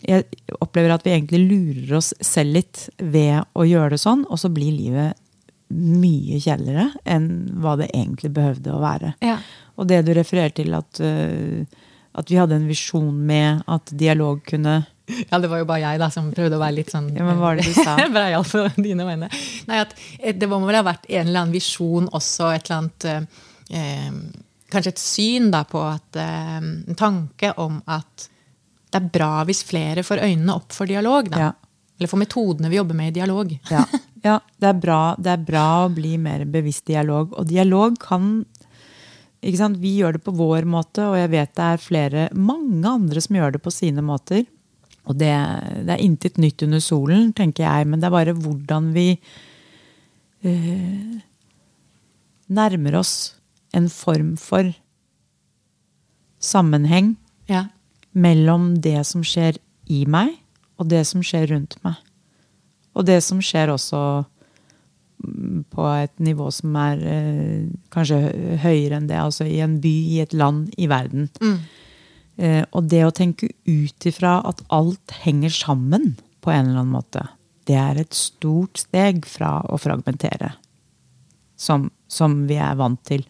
Jeg 0.00 0.24
opplever 0.64 0.94
at 0.94 1.02
vi 1.04 1.12
egentlig 1.12 1.42
lurer 1.44 1.98
oss 1.98 2.14
selv 2.24 2.56
litt 2.56 2.86
ved 2.96 3.44
å 3.52 3.66
gjøre 3.68 3.92
det 3.92 4.00
sånn, 4.00 4.22
og 4.32 4.38
så 4.40 4.48
blir 4.48 4.72
livet 4.72 5.18
mye 5.70 6.38
kjedeligere 6.40 6.88
enn 7.04 7.26
hva 7.60 7.76
det 7.78 7.90
egentlig 7.92 8.32
behøvde 8.34 8.72
å 8.72 8.80
være. 8.80 9.12
Ja. 9.20 9.36
Og 9.76 9.90
det 9.90 10.02
du 10.06 10.14
refererer 10.16 10.54
til 10.56 10.74
at, 10.74 11.00
øh, 11.04 11.68
at 12.16 12.32
vi 12.32 12.40
hadde 12.40 12.56
en 12.58 12.68
visjon 12.68 13.12
med 13.26 13.62
at 13.70 13.92
dialog 13.92 14.42
kunne 14.48 14.80
Ja, 15.30 15.38
det 15.42 15.50
var 15.50 15.62
jo 15.62 15.68
bare 15.68 15.82
jeg 15.82 16.00
da 16.02 16.10
som 16.12 16.30
prøvde 16.34 16.58
å 16.58 16.62
være 16.62 16.76
litt 16.80 16.92
sånn 16.92 17.10
Ja, 17.14 17.24
men 17.26 17.38
hva 17.38 17.50
var 17.50 17.60
det 17.60 17.66
du 17.68 17.76
sa? 17.76 17.96
Breial 18.14 18.46
for 18.48 18.70
dine 18.80 19.06
vegne. 19.08 19.30
Nei, 19.70 19.80
at 19.84 19.94
eh, 20.18 20.36
Det 20.36 20.48
må 20.50 20.60
vel 20.64 20.80
ha 20.80 20.84
vært 20.86 21.08
en 21.08 21.26
eller 21.26 21.44
annen 21.44 21.56
visjon 21.56 22.10
også, 22.16 22.52
et 22.54 22.68
eller 22.68 22.78
annet 22.80 23.08
eh, 23.10 23.40
eh, 23.80 24.12
Kanskje 24.70 24.94
et 24.94 25.02
syn 25.02 25.48
da 25.50 25.64
på 25.66 25.80
at 25.82 26.20
eh, 26.20 26.60
En 26.60 26.98
tanke 26.98 27.54
om 27.62 27.80
at 27.90 28.28
det 28.90 28.98
er 28.98 29.10
bra 29.14 29.32
hvis 29.46 29.62
flere 29.68 30.02
får 30.02 30.24
øynene 30.24 30.54
opp 30.56 30.74
for 30.74 30.90
dialog. 30.90 31.28
da. 31.30 31.48
Ja. 31.48 31.50
Eller 31.98 32.10
for 32.10 32.18
metodene 32.18 32.70
vi 32.72 32.78
jobber 32.80 32.96
med 32.98 33.12
i 33.12 33.18
dialog. 33.20 33.52
Ja, 33.70 33.84
ja 34.24 34.40
det, 34.56 34.66
er 34.66 34.80
bra, 34.82 35.02
det 35.14 35.30
er 35.36 35.44
bra 35.46 35.66
å 35.84 35.92
bli 35.94 36.16
mer 36.18 36.42
bevisst 36.50 36.88
dialog. 36.90 37.36
Og 37.38 37.46
dialog 37.46 37.94
kan 38.02 38.40
ikke 39.40 39.60
sant? 39.60 39.78
Vi 39.80 39.94
gjør 40.00 40.18
det 40.18 40.24
på 40.24 40.34
vår 40.36 40.66
måte, 40.68 41.06
og 41.08 41.16
jeg 41.16 41.30
vet 41.32 41.52
det 41.56 41.66
er 41.66 41.80
flere, 41.80 42.24
mange 42.36 42.88
andre 42.88 43.22
som 43.24 43.38
gjør 43.38 43.54
det 43.56 43.62
på 43.64 43.72
sine 43.72 44.04
måter. 44.04 44.42
Og 45.08 45.16
det, 45.18 45.30
det 45.86 45.94
er 45.96 46.02
intet 46.04 46.36
nytt 46.38 46.62
under 46.66 46.80
solen, 46.84 47.32
tenker 47.32 47.64
jeg, 47.64 47.86
men 47.88 48.00
det 48.02 48.06
er 48.10 48.14
bare 48.14 48.34
hvordan 48.36 48.90
vi 48.94 49.06
eh, 50.44 51.20
nærmer 52.50 52.98
oss 53.00 53.14
en 53.76 53.88
form 53.92 54.34
for 54.40 54.72
sammenheng 56.40 57.16
Ja. 57.48 57.64
mellom 58.12 58.74
det 58.80 59.04
som 59.06 59.22
skjer 59.26 59.58
i 59.90 60.04
meg, 60.06 60.36
og 60.78 60.88
det 60.88 61.04
som 61.06 61.22
skjer 61.22 61.48
rundt 61.50 61.76
meg. 61.84 61.96
Og 62.94 63.04
det 63.06 63.20
som 63.22 63.40
skjer 63.42 63.70
også 63.72 64.24
mm, 65.24 65.64
på 65.70 65.84
et 66.02 66.14
nivå 66.22 66.48
som 66.54 66.74
er 66.80 67.02
eh, 67.06 67.66
kanskje 67.92 68.20
høyere 68.62 68.96
enn 69.00 69.08
det, 69.10 69.18
altså 69.20 69.44
i 69.46 69.60
en 69.62 69.78
by, 69.82 69.92
i 70.16 70.20
et 70.24 70.32
land, 70.34 70.70
i 70.78 70.86
verden. 70.90 71.28
Eh, 71.42 71.58
og 72.72 72.86
det 72.88 73.02
å 73.04 73.12
tenke 73.12 73.50
ut 73.68 74.06
ifra 74.08 74.38
at 74.48 74.62
alt 74.72 75.12
henger 75.24 75.52
sammen 75.52 76.14
på 76.40 76.52
en 76.52 76.70
eller 76.70 76.80
annen 76.82 76.94
måte, 76.94 77.26
det 77.68 77.76
er 77.78 78.00
et 78.00 78.16
stort 78.16 78.80
steg 78.82 79.26
fra 79.28 79.60
å 79.68 79.78
fragmentere. 79.80 80.54
Som, 81.60 81.90
som 82.08 82.46
vi 82.48 82.56
er 82.56 82.78
vant 82.80 83.02
til. 83.06 83.26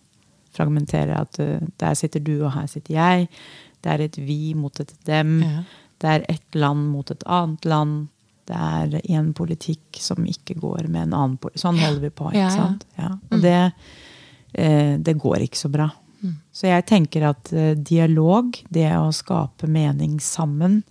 Fragmentere 0.55 1.18
at 1.18 1.40
eh, 1.42 1.66
der 1.83 1.96
sitter 1.99 2.23
du, 2.23 2.37
og 2.44 2.55
her 2.55 2.68
sitter 2.70 2.94
jeg. 2.94 3.27
Det 3.83 3.92
er 3.92 4.05
et 4.07 4.18
vi 4.23 4.55
mot 4.55 4.81
et 4.83 4.94
dem. 5.09 5.40
Ja. 5.42 5.64
Det 6.01 6.14
er 6.14 6.27
ett 6.33 6.57
land 6.57 6.88
mot 6.92 7.11
et 7.12 7.25
annet 7.27 7.66
land. 7.68 8.07
Det 8.49 8.57
er 8.57 8.94
en 9.16 9.33
politikk 9.37 9.99
som 10.01 10.25
ikke 10.27 10.57
går 10.62 10.88
med 10.88 11.09
en 11.09 11.16
annen 11.18 11.37
politikk. 11.42 11.64
Sånn 11.66 11.83
holder 11.83 12.07
vi 12.07 12.12
på. 12.14 12.31
ikke 12.31 12.40
Ja, 12.40 12.46
ja. 12.49 12.55
sant? 12.57 12.87
Ja. 12.96 13.11
Og 13.31 13.44
det, 13.44 13.59
eh, 14.55 14.94
det 14.99 15.18
går 15.20 15.44
ikke 15.49 15.61
så 15.61 15.73
bra. 15.73 15.90
Så 16.52 16.68
jeg 16.68 16.87
tenker 16.88 17.24
at 17.30 17.52
eh, 17.52 17.72
dialog, 17.74 18.56
det 18.68 18.88
å 18.98 19.11
skape 19.14 19.68
mening 19.70 20.18
sammen, 20.20 20.83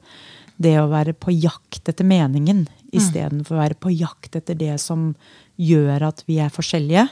det 0.60 0.76
å 0.82 0.90
være 0.92 1.14
på 1.16 1.32
jakt 1.32 1.88
etter 1.88 2.08
meningen 2.08 2.66
istedenfor 2.92 3.56
å 3.56 3.62
være 3.62 3.78
på 3.80 3.92
jakt 3.94 4.36
etter 4.36 4.58
det 4.58 4.76
som 4.82 5.14
gjør 5.62 6.08
at 6.10 6.24
vi 6.28 6.40
er 6.42 6.52
forskjellige, 6.52 7.06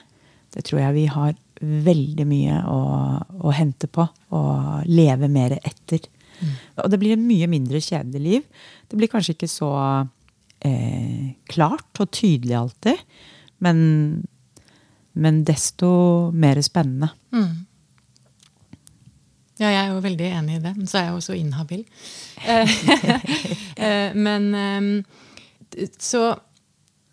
det 0.56 0.64
tror 0.66 0.82
jeg 0.82 0.96
vi 0.96 1.06
har 1.12 1.36
veldig 1.62 2.26
mye 2.30 2.60
å, 2.70 2.80
å 3.48 3.54
hente 3.56 3.90
på 3.90 4.06
og 4.36 4.88
leve 4.90 5.30
mer 5.32 5.58
etter. 5.62 6.06
Og 6.84 6.92
det 6.92 7.00
blir 7.02 7.16
et 7.16 7.24
mye 7.24 7.48
mindre 7.50 7.82
kjedelig 7.82 8.22
liv. 8.22 8.44
Det 8.88 8.98
blir 9.00 9.10
kanskje 9.12 9.34
ikke 9.36 9.50
så 9.50 9.72
eh, 10.66 11.34
klart 11.50 12.02
og 12.04 12.12
tydelig 12.14 12.58
alltid, 12.60 13.02
men, 13.66 13.80
men 15.18 15.42
desto 15.48 15.90
mer 16.34 16.62
spennende. 16.66 17.10
Ja, 19.58 19.70
jeg 19.72 19.80
er 19.84 19.94
jo 19.94 20.02
veldig 20.04 20.28
enig 20.40 20.58
i 20.58 20.64
det. 20.64 20.74
Men 20.78 20.90
så 20.90 21.00
er 21.00 21.08
jeg 21.10 21.22
også 21.22 21.38
inhabil. 21.38 21.86
Eh, 22.48 22.70
eh, 23.86 24.14
Men 24.14 24.44
eh, 24.54 25.88
så 25.98 26.36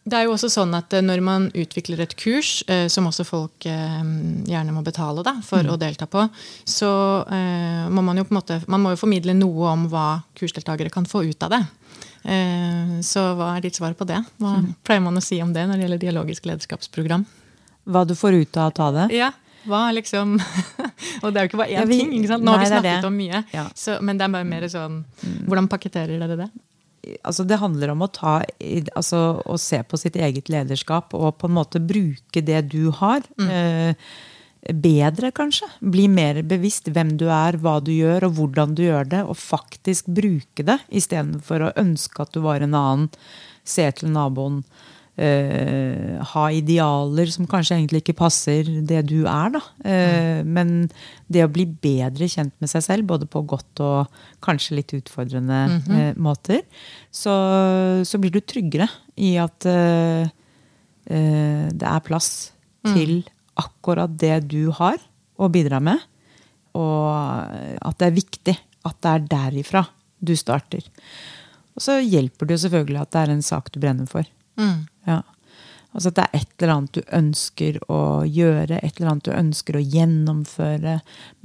det 0.04 0.18
er 0.18 0.26
jo 0.26 0.34
også 0.34 0.50
sånn 0.52 0.74
at 0.76 0.92
når 1.00 1.22
man 1.24 1.46
utvikler 1.56 2.02
et 2.04 2.12
kurs, 2.20 2.58
som 2.92 3.06
også 3.08 3.24
folk 3.24 3.64
gjerne 3.64 4.74
må 4.76 4.82
betale 4.84 5.22
da, 5.24 5.32
for 5.40 5.64
å 5.64 5.78
delta 5.80 6.04
på, 6.04 6.26
så 6.68 6.90
må 7.88 8.04
man 8.04 8.20
jo 8.20 8.26
på 8.28 8.34
en 8.34 8.36
måte 8.36 8.58
man 8.68 8.84
må 8.84 8.92
jo 8.92 9.00
formidle 9.00 9.32
noe 9.38 9.70
om 9.70 9.86
hva 9.88 10.20
kursdeltakere 10.36 10.92
kan 10.92 11.08
få 11.08 11.22
ut 11.24 11.46
av 11.48 11.54
det. 11.56 11.62
Så 13.00 13.24
hva 13.38 13.54
er 13.54 13.64
ditt 13.64 13.80
svar 13.80 13.96
på 13.96 14.04
det? 14.12 14.20
Hva 14.44 14.58
pleier 14.84 15.00
man 15.06 15.16
å 15.16 15.24
si 15.24 15.40
om 15.40 15.56
det 15.56 15.64
når 15.70 15.80
det 15.80 15.86
gjelder 15.86 16.04
dialogisk 16.04 16.50
lederskapsprogram? 16.52 17.24
Hva 17.88 18.04
du 18.04 18.12
får 18.12 18.42
ut 18.44 18.60
av 18.60 18.74
å 18.74 18.76
ta 18.76 18.90
det? 18.92 19.08
Ja, 19.16 19.32
hva 19.66 19.86
liksom 19.96 20.36
Og 21.24 21.30
det 21.32 21.38
er 21.40 21.44
jo 21.46 21.48
ikke 21.52 21.60
bare 21.62 21.70
én 21.72 21.78
Ja, 21.80 21.84
vi- 21.88 21.98
ting. 22.02 22.12
ikke 22.18 22.28
sant? 22.34 22.44
Nå 22.44 22.52
har 22.54 22.62
vi 22.64 22.70
snakket 22.72 23.08
om 23.08 23.16
mye, 23.16 23.44
Ja. 23.54 23.66
så, 23.74 23.98
men 24.02 24.18
det 24.18 24.24
er 24.28 24.32
bare 24.36 24.44
mer 24.48 24.66
sånn 24.72 25.00
Hvordan 25.48 25.68
pakketterer 25.72 26.18
dere 26.22 26.36
det? 26.44 26.50
altså 27.20 27.44
det 27.44 27.58
handler 27.60 27.90
om 27.92 28.00
å, 28.00 28.06
ta, 28.08 28.38
altså 28.96 29.18
å 29.44 29.58
se 29.60 29.82
på 29.84 29.98
sitt 30.00 30.14
eget 30.16 30.48
lederskap 30.48 31.12
og 31.12 31.34
på 31.36 31.50
en 31.50 31.52
måte 31.58 31.76
bruke 31.84 32.40
det 32.40 32.62
du 32.72 32.86
har. 32.96 33.20
Eh, 33.44 33.92
bedre, 34.72 35.28
kanskje. 35.36 35.68
Bli 35.84 36.06
mer 36.08 36.40
bevisst 36.48 36.88
hvem 36.88 37.10
du 37.20 37.26
er, 37.28 37.58
hva 37.60 37.74
du 37.84 37.90
gjør, 37.92 38.24
og 38.30 38.38
hvordan 38.38 38.72
du 38.78 38.86
gjør 38.86 39.04
det. 39.12 39.20
Og 39.28 39.36
faktisk 39.36 40.08
bruke 40.16 40.64
det, 40.64 40.78
istedenfor 40.96 41.66
å 41.66 41.72
ønske 41.84 42.24
at 42.24 42.32
du 42.32 42.40
var 42.40 42.64
en 42.64 42.72
annen. 42.80 43.10
Se 43.68 43.84
til 44.00 44.08
naboen. 44.16 44.62
Eh, 45.16 46.20
ha 46.32 46.44
idealer 46.52 47.30
som 47.30 47.46
kanskje 47.50 47.76
egentlig 47.78 48.02
ikke 48.02 48.16
passer 48.18 48.68
det 48.86 49.02
du 49.10 49.24
er, 49.30 49.54
da. 49.54 49.62
Eh, 49.86 50.42
Men 50.44 50.88
det 51.30 51.44
å 51.44 51.52
bli 51.52 51.66
bedre 51.66 52.28
kjent 52.30 52.54
med 52.60 52.70
seg 52.72 52.82
selv, 52.86 53.06
både 53.10 53.26
på 53.30 53.44
godt 53.46 53.80
og 53.84 54.08
kanskje 54.44 54.78
litt 54.80 54.94
utfordrende 54.96 55.60
eh, 55.90 56.12
måter, 56.16 56.62
så, 57.10 57.34
så 58.04 58.18
blir 58.22 58.34
du 58.34 58.40
tryggere 58.40 58.88
i 59.16 59.36
at 59.38 59.62
det 61.04 61.84
er 61.86 62.00
plass 62.06 62.52
til 62.82 63.22
akkurat 63.60 64.10
det 64.18 64.48
du 64.50 64.70
har 64.74 64.96
å 65.38 65.48
bidra 65.52 65.78
med, 65.80 66.00
og 66.74 67.06
at 67.84 67.98
det 68.00 68.06
er 68.08 68.16
viktig 68.16 68.54
at 68.84 68.96
det 69.04 69.10
er 69.12 69.26
derifra 69.30 69.84
du 70.24 70.34
starter. 70.36 70.84
Og 71.74 71.82
så 71.82 71.98
hjelper 72.00 72.46
det 72.48 72.56
jo 72.56 72.64
selvfølgelig 72.64 73.00
at 73.02 73.12
det 73.14 73.20
er 73.22 73.32
en 73.34 73.44
sak 73.44 73.70
du 73.74 73.80
brenner 73.82 74.08
for. 74.10 74.26
Ja. 75.08 75.22
Altså 75.94 76.10
at 76.10 76.16
det 76.18 76.24
er 76.24 76.40
et 76.40 76.54
eller 76.58 76.72
annet 76.74 76.96
du 76.96 77.02
ønsker 77.14 77.76
å 77.92 77.98
gjøre, 78.26 78.80
et 78.80 78.96
eller 78.98 79.12
annet 79.12 79.28
du 79.28 79.30
ønsker 79.30 79.76
å 79.78 79.82
gjennomføre. 79.82 80.94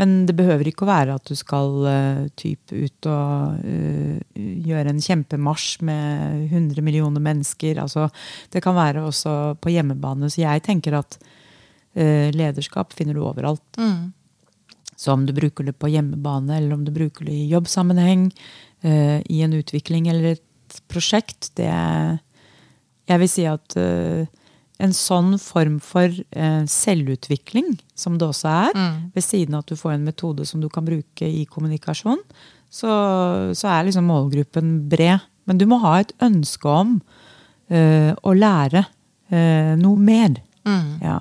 Men 0.01 0.13
det 0.25 0.33
behøver 0.39 0.71
ikke 0.71 0.87
å 0.87 0.89
være 0.89 1.17
at 1.19 1.29
du 1.29 1.37
skal 1.37 1.75
uh, 1.85 2.23
typ 2.39 2.73
ut 2.73 3.09
og 3.11 3.59
uh, 3.61 4.15
gjøre 4.39 4.89
en 4.89 5.03
kjempemarsj 5.05 5.83
med 5.85 6.47
100 6.49 6.81
millioner 6.85 7.21
mennesker. 7.21 7.77
Altså, 7.83 8.07
det 8.49 8.63
kan 8.65 8.77
være 8.77 9.05
også 9.05 9.35
på 9.61 9.73
hjemmebane. 9.75 10.31
Så 10.33 10.41
jeg 10.41 10.63
tenker 10.65 10.97
at 10.97 11.19
uh, 11.21 12.29
lederskap 12.33 12.97
finner 12.97 13.19
du 13.19 13.21
overalt. 13.21 13.61
Så 14.97 15.13
om 15.13 15.27
du 15.29 15.35
bruker 15.37 15.69
det 15.69 15.77
på 15.77 15.91
hjemmebane, 15.93 16.57
eller 16.57 16.73
om 16.73 16.81
du 16.87 16.89
bruker 16.95 17.29
det 17.29 17.37
i 17.37 17.51
jobbsammenheng, 17.53 18.31
i 18.83 19.37
en 19.43 19.53
utvikling 19.55 20.05
eller 20.07 20.33
et 20.33 20.75
prosjekt, 20.91 21.49
det 21.59 21.67
Jeg 23.09 23.21
vil 23.23 23.31
si 23.31 23.45
at 23.49 23.75
uh, 23.79 24.25
en 24.79 24.93
sånn 24.95 25.33
form 25.41 25.79
for 25.83 26.13
uh, 26.13 26.63
selvutvikling, 26.69 27.73
som 27.97 28.19
det 28.19 28.29
også 28.29 28.51
er, 28.51 28.77
ved 29.15 29.25
siden 29.25 29.57
av 29.57 29.65
at 29.65 29.73
du 29.73 29.79
får 29.79 29.95
en 29.95 30.05
metode 30.07 30.45
som 30.47 30.61
du 30.61 30.69
kan 30.71 30.85
bruke 30.87 31.27
i 31.27 31.43
kommunikasjon, 31.49 32.21
så, 32.69 32.91
så 33.57 33.71
er 33.73 33.87
liksom 33.87 34.07
målgruppen 34.07 34.75
bred. 34.91 35.25
Men 35.49 35.57
du 35.57 35.65
må 35.65 35.79
ha 35.81 35.95
et 36.03 36.13
ønske 36.21 36.69
om 36.69 36.99
uh, 37.73 38.13
å 38.13 38.37
lære 38.37 38.85
noe 39.29 40.01
mer. 40.01 40.39
Ja. 41.05 41.19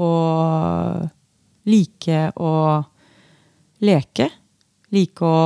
Og 0.00 1.02
like 1.68 2.20
å 2.40 2.52
leke. 3.84 4.30
Like 4.96 5.28
å 5.28 5.40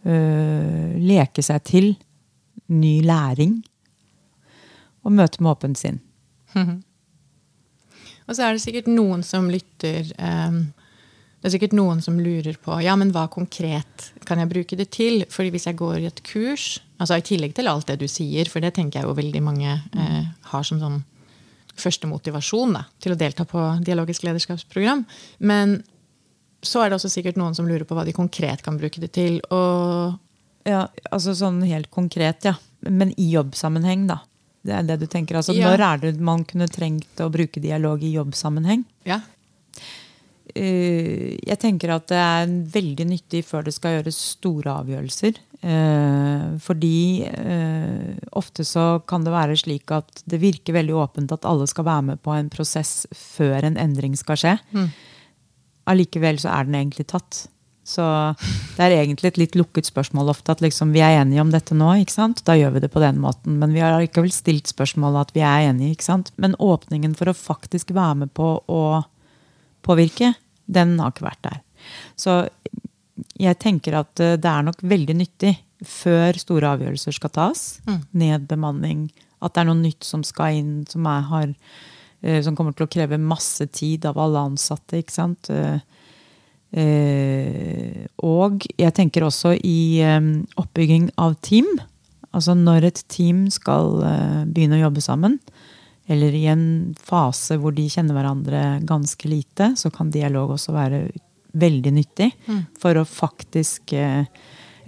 leke 0.00 1.44
seg 1.44 1.66
til 1.68 1.90
ny 2.72 2.94
læring. 3.04 3.58
Og 5.04 5.14
møte 5.16 5.42
med 5.42 5.52
åpent 5.54 5.80
sinn. 5.80 6.00
Og 8.26 8.36
så 8.36 8.46
er 8.46 8.54
det 8.54 8.62
sikkert 8.62 8.90
noen 8.90 9.24
som 9.26 9.48
lytter 9.50 10.06
um, 10.18 10.60
Det 11.40 11.48
er 11.48 11.54
sikkert 11.56 11.74
noen 11.74 12.02
som 12.04 12.18
lurer 12.20 12.58
på 12.62 12.76
ja, 12.84 12.94
men 12.98 13.10
hva 13.14 13.26
konkret 13.32 14.10
kan 14.28 14.38
jeg 14.38 14.50
bruke 14.50 14.78
det 14.78 14.90
til? 14.94 15.24
Fordi 15.30 15.50
hvis 15.54 15.66
jeg 15.66 15.78
går 15.80 15.98
i 15.98 16.08
et 16.10 16.22
kurs, 16.26 16.80
altså 16.98 17.18
i 17.18 17.24
tillegg 17.26 17.56
til 17.56 17.70
alt 17.70 17.88
det 17.88 17.98
du 18.02 18.06
sier, 18.10 18.46
for 18.50 18.62
det 18.62 18.74
tenker 18.76 19.00
jeg 19.00 19.08
jo 19.08 19.16
veldig 19.18 19.42
mange 19.42 19.78
uh, 19.96 20.24
har 20.52 20.66
som 20.66 20.82
sånn 20.82 21.00
første 21.80 22.06
motivasjon 22.10 22.74
da, 22.76 22.84
til 23.00 23.14
å 23.14 23.18
delta 23.18 23.46
på 23.48 23.62
dialogisk 23.86 24.26
lederskapsprogram. 24.26 25.06
Men 25.38 25.78
så 26.60 26.82
er 26.82 26.90
det 26.90 26.98
også 26.98 27.10
sikkert 27.12 27.38
noen 27.40 27.56
som 27.56 27.68
lurer 27.68 27.86
på 27.88 27.96
hva 27.96 28.04
de 28.04 28.12
konkret 28.12 28.60
kan 28.62 28.76
bruke 28.76 29.00
det 29.00 29.14
til. 29.16 29.40
Og 29.50 30.18
Ja, 30.68 30.90
altså 31.08 31.32
sånn 31.32 31.62
helt 31.64 31.88
konkret, 31.88 32.44
ja. 32.44 32.58
Men 32.84 33.14
i 33.16 33.30
jobbsammenheng, 33.32 34.04
da. 34.10 34.18
Det 34.66 34.74
er 34.76 34.86
det 34.86 34.98
du 35.00 35.06
tenker. 35.08 35.40
Altså, 35.40 35.54
Ja. 35.56 35.70
Når 35.70 35.80
er 35.86 35.98
det 35.98 36.20
man 36.20 36.44
kunne 36.44 36.68
trengt 36.68 37.20
å 37.20 37.30
bruke 37.32 37.60
dialog 37.60 38.02
i 38.02 38.14
jobbsammenheng? 38.16 38.84
ja, 39.08 39.20
Uh, 40.50 41.38
jeg 41.46 41.58
tenker 41.62 41.92
at 41.94 42.08
det 42.10 42.18
er 42.18 42.50
veldig 42.74 43.06
nyttig 43.10 43.44
før 43.46 43.66
det 43.66 43.74
skal 43.76 43.98
gjøres 43.98 44.18
store 44.34 44.72
avgjørelser. 44.82 45.38
Uh, 45.60 46.56
fordi 46.64 47.28
uh, 47.28 48.16
ofte 48.40 48.64
så 48.66 49.02
kan 49.06 49.26
det 49.26 49.34
være 49.34 49.58
slik 49.60 49.92
at 49.94 50.24
det 50.30 50.40
virker 50.42 50.78
veldig 50.78 50.96
åpent 50.96 51.34
at 51.36 51.46
alle 51.48 51.68
skal 51.70 51.86
være 51.86 52.06
med 52.12 52.22
på 52.24 52.34
en 52.34 52.50
prosess 52.52 53.04
før 53.14 53.68
en 53.68 53.78
endring 53.80 54.16
skal 54.18 54.40
skje. 54.40 54.56
Allikevel 55.90 56.40
så 56.40 56.52
er 56.54 56.68
den 56.68 56.78
egentlig 56.80 57.06
tatt. 57.12 57.44
Så 57.86 58.04
det 58.76 58.84
er 58.84 58.94
egentlig 58.98 59.32
et 59.32 59.40
litt 59.40 59.56
lukket 59.58 59.88
spørsmål 59.88 60.30
ofte 60.30 60.52
at 60.52 60.60
liksom 60.62 60.92
vi 60.94 61.02
er 61.02 61.20
enige 61.22 61.42
om 61.42 61.50
dette 61.52 61.74
nå. 61.74 61.88
ikke 62.02 62.14
sant? 62.14 62.42
Da 62.46 62.54
gjør 62.58 62.76
vi 62.76 62.84
det 62.84 62.92
på 62.92 63.02
den 63.02 63.18
måten. 63.22 63.56
Men 63.62 63.72
vi 63.74 63.82
har 63.82 63.96
likevel 63.98 64.30
stilt 64.34 64.70
spørsmålet 64.70 65.30
at 65.30 65.34
vi 65.36 65.44
er 65.46 65.70
enige. 65.70 65.96
ikke 65.96 66.06
sant? 66.06 66.30
Men 66.36 66.58
åpningen 66.60 67.16
for 67.18 67.32
å 67.32 67.36
faktisk 67.36 67.94
være 67.96 68.22
med 68.24 68.34
på 68.36 68.52
å 68.68 68.84
påvirke, 69.86 70.34
den 70.70 70.98
har 71.00 71.14
ikke 71.14 71.26
vært 71.26 71.44
der. 71.48 71.60
Så 72.20 72.42
jeg 73.40 73.58
tenker 73.60 73.96
at 74.00 74.20
eh, 74.22 74.36
det 74.40 74.50
er 74.50 74.66
nok 74.66 74.82
veldig 74.84 75.16
nyttig 75.16 75.54
før 75.86 76.36
store 76.36 76.74
avgjørelser 76.76 77.16
skal 77.16 77.32
tas, 77.32 77.62
nedbemanning, 78.12 79.06
at 79.40 79.54
det 79.54 79.62
er 79.62 79.68
noe 79.70 79.80
nytt 79.80 80.04
som 80.04 80.20
skal 80.26 80.58
inn, 80.58 80.74
som 80.88 81.06
har 81.08 81.48
eh, 81.48 82.40
som 82.44 82.56
kommer 82.56 82.76
til 82.76 82.84
å 82.84 82.92
kreve 82.92 83.16
masse 83.20 83.64
tid 83.72 84.04
av 84.08 84.20
alle 84.20 84.44
ansatte. 84.50 85.00
ikke 85.00 85.16
sant? 85.16 85.48
Eh, 85.48 85.80
og 88.22 88.66
jeg 88.78 88.94
tenker 88.94 89.26
også 89.26 89.56
i 89.58 90.00
eh, 90.04 90.20
oppbygging 90.60 91.10
av 91.18 91.34
team. 91.42 91.66
Altså 92.30 92.54
når 92.54 92.90
et 92.90 93.02
team 93.10 93.48
skal 93.50 93.98
eh, 94.06 94.44
begynne 94.46 94.78
å 94.78 94.84
jobbe 94.86 95.02
sammen, 95.02 95.38
eller 96.10 96.34
i 96.34 96.46
en 96.50 96.64
fase 96.98 97.58
hvor 97.60 97.74
de 97.74 97.86
kjenner 97.90 98.16
hverandre 98.16 98.62
ganske 98.86 99.30
lite, 99.30 99.72
så 99.78 99.92
kan 99.94 100.10
dialog 100.10 100.56
også 100.56 100.74
være 100.74 101.04
veldig 101.58 101.92
nyttig 101.94 102.30
for 102.78 102.98
å 102.98 103.06
faktisk 103.06 103.94
eh, 103.98 104.24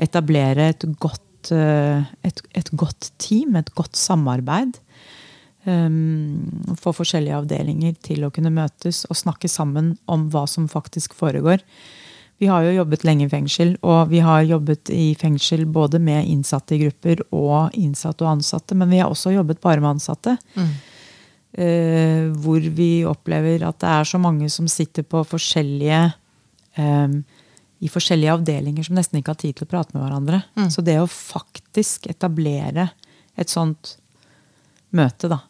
etablere 0.03 0.71
et 0.73 0.87
godt, 1.03 1.53
eh, 1.55 2.03
et, 2.27 2.42
et 2.59 2.73
godt 2.79 3.12
team, 3.23 3.57
et 3.59 3.71
godt 3.79 3.99
samarbeid. 3.99 4.79
Um, 5.62 6.75
få 6.75 6.90
forskjellige 6.96 7.37
avdelinger 7.38 7.94
til 8.03 8.25
å 8.27 8.33
kunne 8.35 8.51
møtes 8.51 9.05
og 9.07 9.14
snakke 9.14 9.46
sammen 9.46 9.92
om 10.11 10.25
hva 10.33 10.42
som 10.51 10.66
faktisk 10.70 11.14
foregår. 11.14 11.62
Vi 12.42 12.48
har 12.51 12.64
jo 12.66 12.72
jobbet 12.75 13.05
lenge 13.07 13.29
i 13.29 13.31
fengsel, 13.31 13.77
og 13.87 14.09
vi 14.11 14.18
har 14.27 14.42
jobbet 14.42 14.90
i 14.90 15.12
fengsel 15.14 15.62
både 15.70 16.01
med 16.03 16.27
innsatte 16.27 16.75
i 16.75 16.81
grupper 16.81 17.22
og 17.31 17.77
innsatte 17.79 18.27
og 18.27 18.33
ansatte, 18.33 18.75
men 18.75 18.90
vi 18.90 18.98
har 18.98 19.12
også 19.12 19.31
jobbet 19.37 19.61
bare 19.62 19.79
med 19.85 19.92
ansatte. 19.92 20.35
Eh, 21.53 22.33
hvor 22.42 22.66
vi 22.75 23.05
opplever 23.07 23.62
at 23.68 23.79
det 23.85 23.92
er 23.92 24.09
så 24.09 24.18
mange 24.18 24.48
som 24.51 24.66
sitter 24.72 25.07
på 25.07 25.20
forskjellige 25.29 26.01
um, 26.81 27.20
i 27.83 27.90
forskjellige 27.92 28.35
avdelinger 28.38 28.87
som 28.88 28.96
nesten 28.96 29.18
ikke 29.20 29.35
har 29.35 29.40
tid 29.42 29.59
til 29.59 29.68
å 29.68 29.72
prate 29.77 29.94
med 29.94 30.03
hverandre. 30.07 30.42
Så 30.72 30.83
det 30.83 30.96
å 30.98 31.07
faktisk 31.11 32.09
etablere 32.11 32.88
et 33.38 33.53
sånt 33.53 33.96
møte, 34.96 35.31
da, 35.31 35.40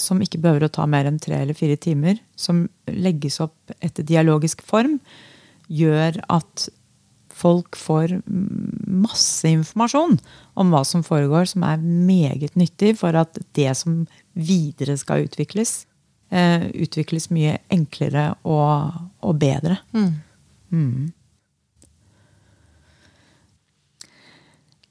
som 0.00 0.18
ikke 0.18 0.40
behøver 0.42 0.64
å 0.66 0.72
ta 0.74 0.88
mer 0.90 1.06
enn 1.06 1.20
tre 1.22 1.36
eller 1.38 1.54
fire 1.54 1.76
timer, 1.78 2.16
som 2.34 2.64
legges 2.90 3.36
opp 3.44 3.70
etter 3.78 4.02
dialogisk 4.02 4.64
form, 4.66 4.96
gjør 5.70 6.18
at 6.34 6.66
folk 7.42 7.78
får 7.78 8.18
masse 8.26 9.48
informasjon 9.48 10.18
om 10.60 10.74
hva 10.74 10.82
som 10.86 11.04
foregår, 11.06 11.48
som 11.50 11.64
er 11.66 11.80
meget 11.82 12.56
nyttig 12.58 12.94
for 13.00 13.16
at 13.18 13.38
det 13.56 13.70
som 13.78 14.02
videre 14.32 14.96
skal 15.00 15.26
utvikles, 15.26 15.86
eh, 16.30 16.68
utvikles 16.84 17.30
mye 17.34 17.58
enklere 17.72 18.32
og, 18.44 19.00
og 19.24 19.40
bedre. 19.40 19.80
Mm. 19.96 20.12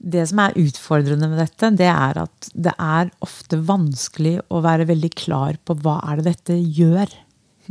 Det 0.01 0.23
som 0.29 0.39
er 0.41 0.57
utfordrende 0.57 1.29
med 1.29 1.37
dette, 1.43 1.69
det 1.77 1.89
er 1.89 2.17
at 2.23 2.47
det 2.57 2.73
er 2.81 3.11
ofte 3.21 3.59
vanskelig 3.67 4.39
å 4.49 4.61
være 4.65 4.87
veldig 4.89 5.11
klar 5.13 5.59
på 5.61 5.75
hva 5.83 5.99
er 6.09 6.19
det 6.19 6.31
dette 6.31 6.57
gjør. 6.57 7.11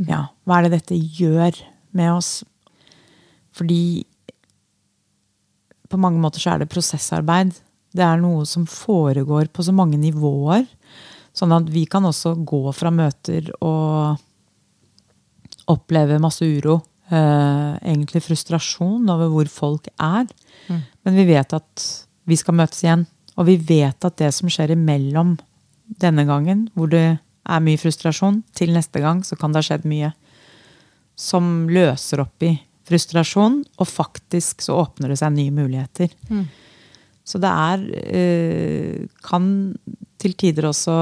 Ja, 0.07 0.23
hva 0.47 0.59
er 0.59 0.67
det 0.67 0.77
dette 0.79 0.95
gjør 0.95 1.59
med 1.97 2.13
oss? 2.13 2.31
Fordi 3.51 4.05
på 5.91 5.99
mange 5.99 6.21
måter 6.23 6.39
så 6.39 6.53
er 6.53 6.63
det 6.63 6.71
prosessarbeid. 6.71 7.51
Det 7.91 8.03
er 8.05 8.21
noe 8.23 8.45
som 8.47 8.63
foregår 8.69 9.51
på 9.51 9.65
så 9.67 9.75
mange 9.75 9.99
nivåer. 9.99 10.63
Sånn 11.35 11.51
at 11.55 11.67
vi 11.71 11.83
kan 11.89 12.07
også 12.07 12.37
gå 12.47 12.63
fra 12.75 12.91
møter 12.95 13.51
og 13.59 14.15
oppleve 15.71 16.19
masse 16.23 16.47
uro. 16.47 16.79
Eh, 17.11 17.71
egentlig 17.83 18.23
frustrasjon 18.23 19.09
over 19.11 19.31
hvor 19.33 19.51
folk 19.51 19.91
er. 19.97 20.31
Men 21.03 21.17
vi 21.19 21.27
vet 21.27 21.55
at 21.57 21.85
vi 22.29 22.37
skal 22.39 22.57
møtes 22.57 22.83
igjen. 22.83 23.05
Og 23.39 23.47
vi 23.47 23.57
vet 23.57 24.07
at 24.07 24.17
det 24.19 24.31
som 24.35 24.51
skjer 24.51 24.75
imellom 24.75 25.37
denne 26.01 26.25
gangen, 26.27 26.67
hvor 26.75 26.91
det 26.91 27.05
er 27.17 27.63
mye 27.63 27.79
frustrasjon, 27.79 28.41
til 28.55 28.73
neste 28.75 29.01
gang 29.03 29.23
så 29.25 29.37
kan 29.39 29.53
det 29.53 29.61
ha 29.61 29.69
skjedd 29.71 29.87
mye 29.89 30.11
som 31.19 31.67
løser 31.69 32.23
opp 32.23 32.45
i 32.45 32.55
frustrasjon, 32.87 33.61
og 33.79 33.87
faktisk 33.87 34.63
så 34.65 34.79
åpner 34.83 35.11
det 35.11 35.19
seg 35.21 35.35
nye 35.35 35.53
muligheter. 35.53 36.11
Så 37.27 37.39
det 37.39 37.51
er 37.51 37.83
eh, 38.01 39.03
Kan 39.23 39.45
til 40.21 40.33
tider 40.37 40.67
også, 40.69 40.93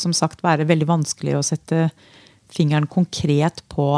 som 0.00 0.14
sagt, 0.16 0.44
være 0.44 0.68
veldig 0.68 0.86
vanskelig 0.88 1.34
å 1.36 1.44
sette 1.44 1.90
fingeren 2.52 2.86
konkret 2.88 3.62
på 3.72 3.88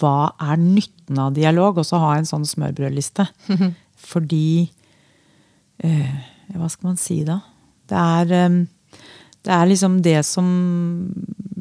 hva 0.00 0.18
er 0.42 0.60
nytten 0.60 1.18
av 1.18 1.34
dialog, 1.34 1.80
og 1.80 1.86
så 1.86 1.98
ha 2.02 2.12
en 2.16 2.28
sånn 2.28 2.46
smørbrødliste. 2.46 3.26
Fordi 4.10 4.46
eh, 4.62 4.79
Hva 5.80 6.68
skal 6.68 6.90
man 6.90 6.98
si 7.00 7.22
da? 7.24 7.40
Det 7.90 7.98
er, 7.98 8.32
eh, 8.36 9.02
det 9.46 9.52
er 9.54 9.70
liksom 9.70 10.02
det 10.04 10.20
som 10.26 10.48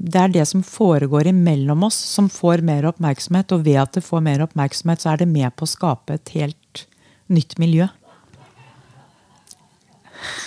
Det 0.09 0.19
er 0.19 0.31
det 0.33 0.47
som 0.47 0.63
foregår 0.63 1.27
imellom 1.29 1.83
oss, 1.83 1.95
som 1.95 2.29
får 2.29 2.63
mer 2.65 2.87
oppmerksomhet. 2.89 3.51
Og 3.51 3.65
ved 3.65 3.77
at 3.77 3.93
det 3.93 4.01
får 4.01 4.23
mer 4.25 4.41
oppmerksomhet, 4.41 5.03
så 5.03 5.11
er 5.13 5.17
det 5.21 5.27
med 5.27 5.53
på 5.55 5.67
å 5.67 5.69
skape 5.69 6.13
et 6.15 6.29
helt 6.33 6.85
nytt 7.29 7.57
miljø. 7.59 7.87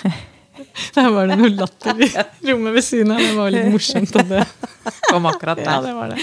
Der 0.95 1.11
var 1.13 1.29
det 1.29 1.37
noe 1.39 1.53
latter 1.53 2.01
i 2.03 2.09
rommet 2.51 2.75
ved 2.75 2.85
siden 2.85 3.13
av. 3.15 3.21
Det 3.23 3.37
var 3.37 3.53
litt 3.55 3.71
morsomt. 3.71 4.17
At 4.17 4.29
det 4.29 4.47
Kom 5.13 5.27
akkurat 5.31 5.61
Ja, 5.63 5.81
det 5.85 5.93
var 5.95 6.09
det. 6.11 6.19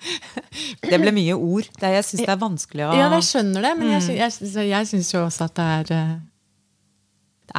Det 0.88 0.98
ble 0.98 1.12
mye 1.14 1.36
ord. 1.36 1.68
Det, 1.78 1.92
jeg 1.94 2.04
syns 2.08 2.24
det 2.24 2.32
er 2.32 2.40
vanskelig 2.40 2.86
å 2.88 2.90
Ja, 2.96 3.06
jeg 3.14 3.26
skjønner 3.28 3.68
det, 3.68 3.72
men 3.78 3.92
jeg, 3.92 4.02
synes, 4.08 4.56
jeg, 4.56 4.66
jeg 4.72 4.88
syns 4.90 5.12
jo 5.14 5.20
også 5.26 5.46
at 5.46 5.54
det 5.58 5.66
er 5.76 5.92
eh, 5.94 6.16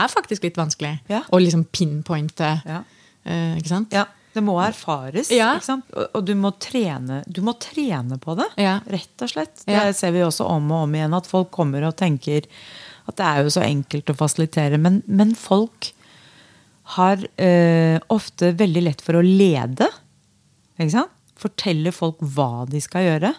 er 0.04 0.14
faktisk 0.14 0.48
litt 0.48 0.58
vanskelig 0.60 0.96
Ja. 1.12 1.24
å 1.30 1.42
liksom 1.42 1.66
pinpointe. 1.72 2.54
Ja. 2.66 2.84
Uh, 3.28 3.58
ikke 3.60 3.72
sant? 3.72 3.94
Ja, 3.94 4.06
det 4.34 4.44
må 4.46 4.56
erfares. 4.64 5.32
Ja. 5.34 5.56
Og, 5.60 6.04
og 6.16 6.26
du, 6.26 6.34
må 6.40 6.52
trene, 6.62 7.22
du 7.28 7.42
må 7.46 7.56
trene 7.62 8.20
på 8.22 8.36
det, 8.40 8.48
Ja. 8.62 8.80
rett 8.88 9.26
og 9.26 9.32
slett. 9.32 9.66
Det 9.68 9.96
ser 9.98 10.14
vi 10.16 10.24
også 10.26 10.48
om 10.48 10.72
og 10.72 10.86
om 10.88 10.96
igjen, 10.96 11.16
at 11.18 11.28
folk 11.30 11.52
kommer 11.56 11.84
og 11.88 11.98
tenker 12.00 12.48
at 13.10 13.18
det 13.18 13.26
er 13.26 13.44
jo 13.44 13.54
så 13.54 13.64
enkelt 13.66 14.12
å 14.14 14.18
fasilitere. 14.18 14.78
Men, 14.78 15.02
men 15.08 15.34
folk 15.38 15.92
har 16.96 17.22
eh, 17.42 17.98
ofte 18.10 18.52
veldig 18.58 18.84
lett 18.86 19.02
for 19.06 19.18
å 19.20 19.26
lede. 19.26 19.88
Ikke 20.78 20.94
sant? 20.94 21.16
Fortelle 21.40 21.94
folk 21.96 22.20
hva 22.36 22.66
de 22.70 22.82
skal 22.84 23.06
gjøre. 23.06 23.34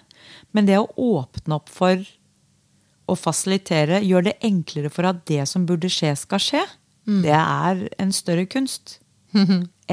Men 0.57 0.67
det 0.67 0.79
å 0.81 0.89
åpne 1.21 1.59
opp 1.59 1.71
for 1.73 2.03
å 3.11 3.17
fasilitere 3.19 4.01
gjør 4.05 4.29
det 4.29 4.37
enklere 4.47 4.91
for 4.93 5.09
at 5.09 5.25
det 5.31 5.43
som 5.51 5.67
burde 5.69 5.91
skje, 5.93 6.15
skal 6.19 6.43
skje. 6.43 6.63
Det 7.25 7.35
er 7.35 7.87
en 7.99 8.13
større 8.15 8.47
kunst 8.51 8.99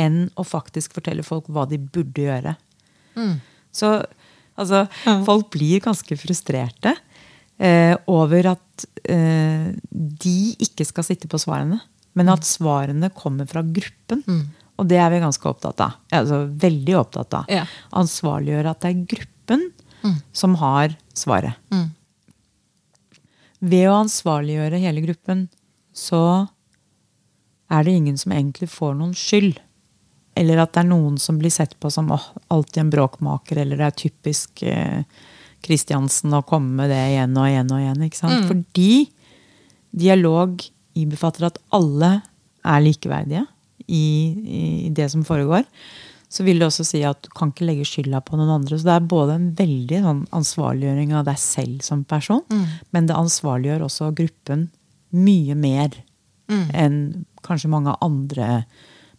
enn 0.04 0.20
å 0.38 0.46
faktisk 0.46 0.98
fortelle 0.98 1.26
folk 1.26 1.50
hva 1.50 1.66
de 1.70 1.80
burde 1.82 2.28
gjøre. 2.28 2.56
Så 3.74 3.92
altså, 4.58 4.86
folk 5.26 5.50
blir 5.56 5.82
ganske 5.86 6.18
frustrerte 6.20 6.94
eh, 7.58 7.96
over 8.12 8.52
at 8.54 8.88
eh, 9.10 9.74
de 9.90 10.38
ikke 10.64 10.86
skal 10.86 11.08
sitte 11.08 11.30
på 11.32 11.40
svarene, 11.42 11.80
men 12.18 12.30
at 12.34 12.46
svarene 12.46 13.10
kommer 13.18 13.50
fra 13.50 13.64
gruppen. 13.66 14.24
Og 14.78 14.86
det 14.86 15.00
er 15.02 15.10
vi 15.10 15.24
ganske 15.24 15.50
opptatt 15.50 15.82
av. 15.82 15.98
Altså, 16.14 16.44
veldig 16.62 16.98
opptatt 17.00 17.34
av. 17.40 17.50
Ja. 17.50 17.66
Ansvarliggjøre 17.98 18.74
at 18.74 18.84
det 18.84 18.92
er 18.94 19.06
gruppen 19.16 19.70
som 20.38 20.54
har 20.62 20.94
svaret. 21.18 21.58
Ved 23.60 23.88
å 23.90 23.98
ansvarliggjøre 24.04 24.82
hele 24.84 25.02
gruppen, 25.06 25.48
så 25.96 26.48
er 27.74 27.84
det 27.84 27.96
ingen 27.98 28.20
som 28.20 28.36
egentlig 28.36 28.70
får 28.72 28.94
noen 29.00 29.16
skyld. 29.18 29.58
Eller 30.38 30.62
at 30.62 30.76
det 30.76 30.84
er 30.84 30.92
noen 30.92 31.18
som 31.22 31.40
blir 31.42 31.52
sett 31.54 31.74
på 31.82 31.90
som 31.94 32.12
oh, 32.14 32.30
alltid 32.54 32.84
en 32.84 32.94
bråkmaker, 32.94 33.64
eller 33.64 33.80
det 33.80 33.88
er 33.88 34.00
typisk 34.04 34.64
eh, 34.64 35.02
Kristiansen 35.66 36.36
å 36.38 36.44
komme 36.46 36.84
med 36.84 36.94
det 36.94 37.02
igjen 37.16 37.38
og 37.40 37.50
igjen 37.50 37.74
og 37.74 37.82
igjen. 37.82 38.04
Ikke 38.06 38.20
sant? 38.20 38.46
Fordi 38.46 38.92
dialog 39.98 40.62
innbefatter 40.98 41.48
at 41.50 41.58
alle 41.74 42.12
er 42.68 42.84
likeverdige 42.86 43.44
i, 43.88 44.06
i 44.86 44.90
det 44.94 45.10
som 45.14 45.26
foregår. 45.26 45.66
Så 46.30 46.44
vil 46.44 46.60
det 46.60 46.68
også 46.68 46.84
si 46.84 47.00
at 47.08 47.22
du 47.24 47.30
kan 47.32 47.54
ikke 47.54 47.66
legge 47.70 47.86
skylda 47.88 48.20
på 48.28 48.36
noen 48.36 48.50
andre. 48.58 48.76
Så 48.78 48.84
det 48.84 48.96
er 48.98 49.06
både 49.08 49.36
en 49.38 49.46
veldig 49.56 50.02
sånn 50.04 50.26
ansvarliggjøring 50.36 51.14
av 51.16 51.24
deg 51.30 51.38
selv 51.40 51.82
som 51.86 52.04
person, 52.04 52.44
men 52.92 53.08
det 53.08 53.16
ansvarliggjør 53.16 53.86
også 53.88 54.10
gruppen 54.18 54.68
mye 55.16 55.56
mer 55.56 55.96
enn 56.76 57.26
kanskje 57.44 57.70
mange 57.72 57.96
andre 58.02 58.66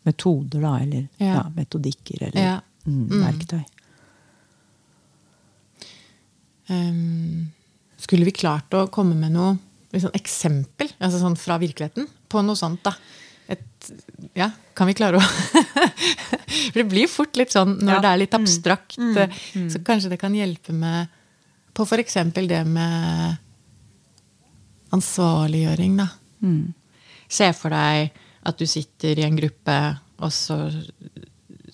metoder, 0.05 0.61
da, 0.61 0.77
eller 0.81 1.09
Ja. 1.19 1.35
ja, 1.35 1.43
metodikker, 1.57 2.23
eller 2.29 2.41
Ja. 2.43 2.61
mm, 2.87 3.09
verktøy. 3.25 3.65
Um, 6.69 7.49
skulle 7.97 8.25
vi 8.29 8.33
klart 8.37 8.69
å 8.77 8.87
komme 8.93 9.15
med 9.17 9.33
noe 9.33 9.55
liksom, 9.95 10.13
eksempel 10.13 10.91
altså 11.01 11.21
sånn 11.23 11.37
fra 11.41 11.57
virkeligheten 11.59 12.07
på 12.29 12.43
noe 12.45 12.59
sånt? 12.61 12.83
da? 12.85 12.93
Et, 13.49 13.91
ja, 14.37 14.51
kan 14.77 14.87
vi 14.91 14.95
klare 14.99 15.17
å 15.17 15.21
For 16.69 16.77
det 16.83 16.89
blir 16.91 17.09
fort 17.09 17.37
litt 17.41 17.55
sånn 17.55 17.79
når 17.81 17.95
Ja. 17.95 18.01
det 18.05 18.11
er 18.11 18.21
litt 18.23 18.35
abstrakt. 18.37 18.99
eh, 18.99 19.31
Så 19.73 19.81
kanskje 19.85 20.11
det 20.13 20.19
kan 20.21 20.35
hjelpe 20.37 20.73
med 20.77 21.09
på 21.75 21.87
f.eks. 21.87 22.15
det 22.35 22.65
med 22.67 23.39
ansvarliggjøring, 24.93 25.97
da. 26.01 26.09
Se 27.29 27.51
for 27.57 27.71
deg 27.75 28.11
at 28.49 28.59
du 28.61 28.67
sitter 28.67 29.19
i 29.21 29.25
en 29.27 29.37
gruppe, 29.37 29.77
og 30.25 30.33
så 30.33 30.57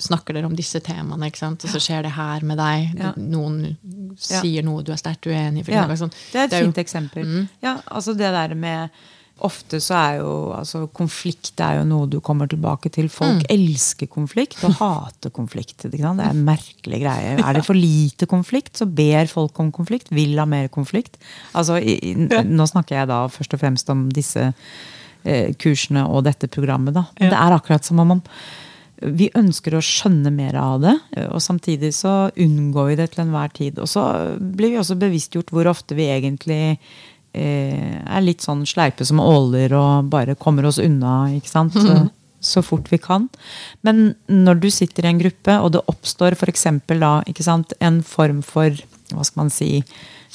snakker 0.04 0.34
dere 0.34 0.48
om 0.50 0.56
disse 0.58 0.80
temaene, 0.82 1.28
ikke 1.30 1.38
sant? 1.44 1.64
og 1.64 1.70
så 1.70 1.78
skjer 1.80 2.02
det 2.08 2.14
her 2.16 2.42
med 2.46 2.58
deg. 2.58 2.94
Ja. 2.98 3.12
Noen 3.16 3.76
sier 4.18 4.64
noe 4.66 4.82
du 4.84 4.90
er 4.92 4.98
sterkt 5.00 5.28
uenig 5.30 5.62
i. 5.68 5.72
Ja, 5.72 5.86
sånn. 5.94 6.10
det 6.32 6.40
er 6.40 6.44
et 6.44 6.50
Det 6.50 6.58
er 6.58 6.64
jo- 6.64 6.72
fint 6.72 6.82
eksempel. 6.82 7.48
Ja, 7.62 7.76
altså 7.86 8.16
det 8.16 8.30
der 8.34 8.54
med 8.54 8.90
Ofte 9.42 9.80
så 9.82 9.96
er 9.98 10.18
jo 10.20 10.32
altså 10.54 10.84
konflikt 10.94 11.58
er 11.58 11.80
jo 11.80 11.86
noe 11.88 12.06
du 12.06 12.20
kommer 12.22 12.46
tilbake 12.46 12.92
til. 12.94 13.08
Folk 13.10 13.42
elsker 13.50 14.06
konflikt 14.06 14.62
og 14.62 14.76
hater 14.80 15.32
konflikt. 15.34 15.88
Det 15.90 15.98
er 15.98 16.22
en 16.28 16.44
merkelig 16.46 17.00
greie. 17.02 17.34
Er 17.42 17.58
det 17.58 17.64
for 17.66 17.74
lite 17.74 18.28
konflikt, 18.30 18.76
så 18.78 18.86
ber 18.86 19.26
folk 19.30 19.58
om 19.58 19.72
konflikt. 19.74 20.12
Vil 20.14 20.38
ha 20.38 20.46
mer 20.46 20.70
konflikt. 20.72 21.18
Altså, 21.52 21.80
i, 21.82 22.14
nå 22.14 22.68
snakker 22.70 23.00
jeg 23.00 23.10
da 23.10 23.24
først 23.32 23.56
og 23.58 23.64
fremst 23.64 23.90
om 23.90 24.06
disse 24.14 24.52
eh, 24.52 25.50
kursene 25.58 26.06
og 26.06 26.28
dette 26.28 26.46
programmet. 26.46 26.94
Da. 26.94 27.08
Det 27.18 27.34
er 27.34 27.58
akkurat 27.58 27.84
som 27.84 28.04
om 28.04 28.20
vi 29.04 29.26
ønsker 29.36 29.74
å 29.74 29.82
skjønne 29.82 30.30
mer 30.32 30.54
av 30.56 30.76
det, 30.80 30.92
og 31.26 31.42
samtidig 31.42 31.90
så 31.96 32.30
unngår 32.40 32.92
vi 32.92 32.98
det 33.00 33.08
til 33.12 33.24
enhver 33.24 33.50
tid. 33.52 33.80
Og 33.82 33.90
så 33.90 34.04
blir 34.38 34.72
vi 34.72 34.78
også 34.80 34.96
bevisstgjort 35.00 35.50
hvor 35.52 35.68
ofte 35.68 35.98
vi 35.98 36.06
egentlig 36.14 36.78
er 37.34 38.22
litt 38.24 38.44
sånn 38.44 38.62
sleipe 38.68 39.04
som 39.06 39.22
åler 39.22 39.74
og 39.74 40.10
bare 40.12 40.36
kommer 40.38 40.68
oss 40.68 40.78
unna, 40.82 41.32
ikke 41.34 41.50
sant. 41.50 41.74
Så, 41.74 41.96
så 42.44 42.62
fort 42.62 42.90
vi 42.92 42.98
kan. 43.00 43.28
Men 43.86 44.12
når 44.28 44.60
du 44.62 44.68
sitter 44.70 45.06
i 45.06 45.12
en 45.14 45.22
gruppe, 45.22 45.58
og 45.58 45.72
det 45.74 45.84
oppstår 45.90 46.36
f.eks. 46.36 46.66
da 46.92 47.14
ikke 47.30 47.46
sant, 47.46 47.72
en 47.80 48.02
form 48.06 48.42
for 48.44 48.76
hva 49.14 49.24
skal 49.24 49.44
man 49.44 49.52
si, 49.52 49.78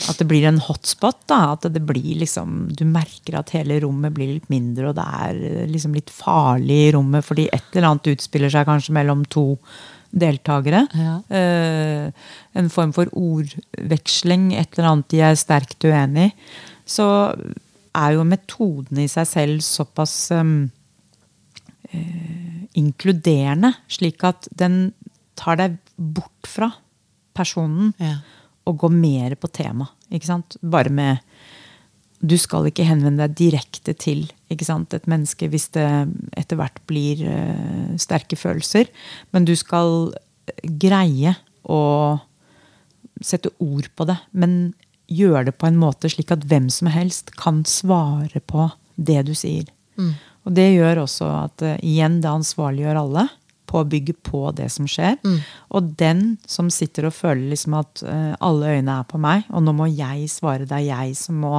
at 0.08 0.20
det 0.22 0.28
blir 0.30 0.46
en 0.48 0.62
hotspot. 0.64 1.22
da, 1.28 1.54
At 1.54 1.68
det 1.74 1.82
blir 1.84 2.20
liksom, 2.22 2.70
du 2.72 2.86
merker 2.88 3.40
at 3.40 3.54
hele 3.56 3.80
rommet 3.84 4.16
blir 4.16 4.36
litt 4.38 4.50
mindre, 4.52 4.92
og 4.92 4.98
det 5.00 5.06
er 5.06 5.70
liksom 5.70 5.96
litt 5.98 6.12
farlig 6.14 6.82
i 6.88 6.92
rommet 6.96 7.26
fordi 7.26 7.50
et 7.52 7.74
eller 7.74 7.92
annet 7.92 8.12
utspiller 8.14 8.54
seg 8.54 8.68
kanskje 8.70 8.96
mellom 8.96 9.26
to 9.30 9.60
deltakere. 10.10 10.86
Ja. 10.98 11.20
Eh, 11.38 12.10
en 12.58 12.70
form 12.74 12.94
for 12.96 13.12
ordveksling, 13.14 14.54
et 14.58 14.78
eller 14.78 14.94
annet 14.94 15.14
de 15.14 15.24
er 15.28 15.40
sterkt 15.40 15.86
uenig 15.86 16.32
i. 16.32 16.36
Så 16.90 17.06
er 18.00 18.16
jo 18.16 18.26
metoden 18.28 19.02
i 19.04 19.08
seg 19.12 19.28
selv 19.30 19.64
såpass 19.66 20.16
um, 20.36 20.70
uh, 21.94 22.66
inkluderende, 22.78 23.74
slik 23.92 24.24
at 24.28 24.48
den 24.58 24.92
tar 25.40 25.60
deg 25.62 25.78
bort 25.98 26.50
fra 26.50 26.72
personen 27.38 27.94
Ja. 28.02 28.18
og 28.68 28.82
går 28.84 28.92
mer 28.94 29.36
på 29.40 29.48
tema. 29.56 29.88
Ikke 30.12 30.30
sant? 30.30 30.58
Bare 30.62 30.90
med 30.90 31.20
Du 32.22 32.36
skal 32.38 32.66
ikke 32.68 32.84
henvende 32.84 33.24
deg 33.30 33.36
direkte 33.40 33.94
til 33.96 34.26
ikke 34.52 34.66
sant? 34.68 34.94
et 34.94 35.06
menneske 35.08 35.48
hvis 35.48 35.70
det 35.72 35.86
etter 36.36 36.58
hvert 36.60 36.82
blir 36.90 37.22
uh, 37.24 37.94
sterke 37.96 38.36
følelser. 38.36 38.90
Men 39.32 39.46
du 39.48 39.54
skal 39.56 40.12
greie 40.82 41.36
å 41.64 41.80
sette 43.24 43.52
ord 43.64 43.88
på 43.96 44.08
det. 44.10 44.18
Men 44.34 44.74
gjøre 45.10 45.50
det 45.50 45.58
på 45.58 45.68
en 45.70 45.80
måte 45.82 46.12
slik 46.12 46.32
at 46.36 46.46
hvem 46.50 46.70
som 46.74 46.90
helst 46.94 47.34
kan 47.40 47.64
svare 47.68 48.42
på 48.46 48.70
det 48.96 49.24
du 49.30 49.34
sier. 49.38 49.68
Og 50.48 50.56
det 50.56 50.70
gjør 50.72 51.04
også 51.04 51.30
at 51.44 51.66
eh, 51.66 51.80
igjen, 51.86 52.22
det 52.24 52.32
ansvarliggjør 52.32 53.02
alle 53.04 53.28
på 53.70 53.82
å 53.82 53.88
bygge 53.88 54.16
på 54.26 54.48
det 54.58 54.70
som 54.74 54.88
skjer. 54.90 55.20
Og 55.78 55.92
den 56.00 56.38
som 56.50 56.72
sitter 56.74 57.10
og 57.10 57.14
føler 57.14 57.52
liksom 57.52 57.76
at 57.78 58.02
uh, 58.02 58.34
alle 58.42 58.76
øyne 58.80 58.96
er 58.96 59.10
på 59.10 59.20
meg, 59.22 59.46
og 59.54 59.62
nå 59.62 59.76
må 59.78 59.86
jeg 59.92 60.30
svare, 60.34 60.66
det 60.66 60.80
er 60.80 60.88
jeg 60.88 61.18
som 61.20 61.38
må 61.44 61.54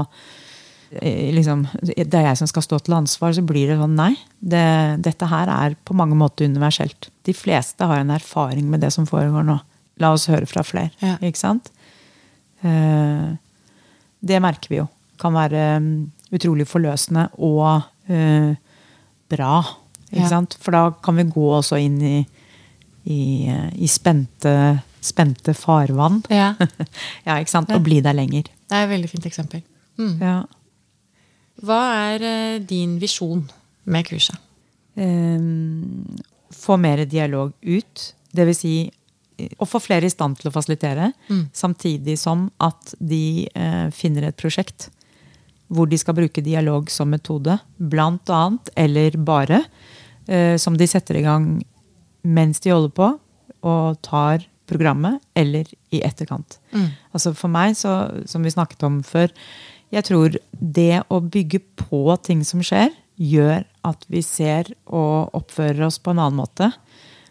eh, 0.98 1.30
liksom, 1.36 1.68
Det 1.86 2.08
er 2.08 2.26
jeg 2.32 2.40
som 2.40 2.50
skal 2.50 2.66
stå 2.66 2.80
til 2.82 2.98
ansvar, 2.98 3.36
så 3.36 3.44
blir 3.46 3.70
det 3.70 3.78
sånn 3.78 3.94
nei. 3.98 4.12
Det, 4.40 4.64
dette 5.06 5.30
her 5.30 5.52
er 5.54 5.78
på 5.86 5.94
mange 5.94 6.18
måter 6.18 6.50
universelt. 6.50 7.12
De 7.28 7.36
fleste 7.36 7.86
har 7.86 8.02
en 8.02 8.14
erfaring 8.16 8.66
med 8.72 8.82
det 8.82 8.90
som 8.96 9.06
foregår 9.06 9.46
nå. 9.46 9.60
La 10.02 10.14
oss 10.16 10.26
høre 10.32 10.48
fra 10.50 10.64
flere. 10.66 10.90
Ja. 11.04 11.14
Ikke 11.22 11.38
sant? 11.38 11.70
Eh, 12.62 13.28
det 14.20 14.40
merker 14.42 14.68
vi 14.72 14.80
jo. 14.80 14.86
Kan 15.20 15.34
være 15.36 15.62
mm, 15.80 15.94
utrolig 16.36 16.66
forløsende 16.68 17.28
og 17.38 17.82
eh, 18.10 18.52
bra. 19.30 19.54
Ikke 20.10 20.24
Ja. 20.24 20.28
sant? 20.28 20.56
For 20.60 20.74
da 20.74 20.90
kan 21.02 21.16
vi 21.16 21.24
gå 21.30 21.46
også 21.56 21.78
inn 21.80 22.00
i, 22.02 22.16
i, 23.06 23.20
eh, 23.48 23.68
i 23.80 23.86
spente, 23.88 24.54
spente 25.00 25.54
farvann. 25.54 26.22
Ja. 26.30 26.54
ja? 27.26 27.38
Og 27.40 27.82
bli 27.86 28.00
der 28.04 28.16
lenger. 28.16 28.42
Det 28.68 28.76
er 28.76 28.84
et 28.86 28.92
veldig 28.94 29.10
fint 29.10 29.26
eksempel. 29.26 29.62
Mm. 29.98 30.16
Ja. 30.20 30.36
Hva 31.60 31.80
er 32.14 32.58
din 32.64 32.98
visjon 33.00 33.44
med 33.84 34.06
kurset? 34.08 34.36
Få 36.60 36.76
mer 36.80 37.04
dialog 37.08 37.52
ut. 37.62 38.14
Det 38.32 38.46
vil 38.48 38.56
si 38.56 38.72
å 39.58 39.68
få 39.68 39.80
flere 39.82 40.08
i 40.08 40.12
stand 40.12 40.38
til 40.40 40.50
å 40.50 40.54
fasilitere, 40.54 41.12
samtidig 41.56 42.16
som 42.20 42.48
at 42.62 42.94
de 42.98 43.48
eh, 43.54 43.88
finner 43.94 44.28
et 44.28 44.38
prosjekt 44.40 44.90
hvor 45.70 45.86
de 45.86 45.98
skal 46.00 46.16
bruke 46.18 46.42
dialog 46.42 46.90
som 46.90 47.12
metode, 47.12 47.54
blant 47.78 48.30
annet, 48.34 48.72
eller 48.74 49.16
bare, 49.22 49.62
eh, 50.26 50.56
som 50.58 50.76
de 50.76 50.88
setter 50.90 51.20
i 51.20 51.22
gang 51.22 51.52
mens 52.26 52.60
de 52.60 52.72
holder 52.74 52.94
på, 52.96 53.10
og 53.62 54.00
tar 54.02 54.46
programmet, 54.70 55.20
eller 55.34 55.66
i 55.94 56.02
etterkant. 56.06 56.58
Altså 57.14 57.32
for 57.34 57.50
meg, 57.52 57.76
så, 57.78 58.22
som 58.26 58.42
vi 58.42 58.52
snakket 58.54 58.82
om 58.86 59.00
før, 59.06 59.30
jeg 59.90 60.06
tror 60.06 60.36
det 60.58 61.02
å 61.10 61.20
bygge 61.22 61.62
på 61.78 62.02
ting 62.26 62.44
som 62.46 62.62
skjer, 62.62 62.92
gjør 63.20 63.64
at 63.86 64.04
vi 64.08 64.22
ser 64.24 64.70
og 64.86 65.34
oppfører 65.36 65.82
oss 65.88 65.98
på 66.00 66.14
en 66.14 66.22
annen 66.22 66.38
måte. 66.40 66.70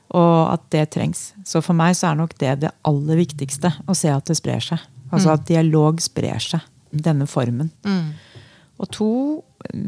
Og 0.09 0.53
at 0.53 0.63
det 0.73 0.87
trengs. 0.95 1.33
Så 1.45 1.61
for 1.61 1.77
meg 1.77 1.93
så 1.97 2.09
er 2.09 2.17
nok 2.17 2.33
det 2.41 2.55
det 2.63 2.71
aller 2.87 3.19
viktigste. 3.19 3.71
Å 3.85 3.95
se 3.97 4.09
at 4.13 4.25
det 4.29 4.39
sprer 4.39 4.63
seg. 4.63 4.81
Altså 5.13 5.35
at 5.35 5.45
dialog 5.49 6.01
sprer 6.01 6.41
seg. 6.41 6.65
Denne 6.89 7.27
formen. 7.29 7.69
Og 8.79 8.87
to, 8.95 9.11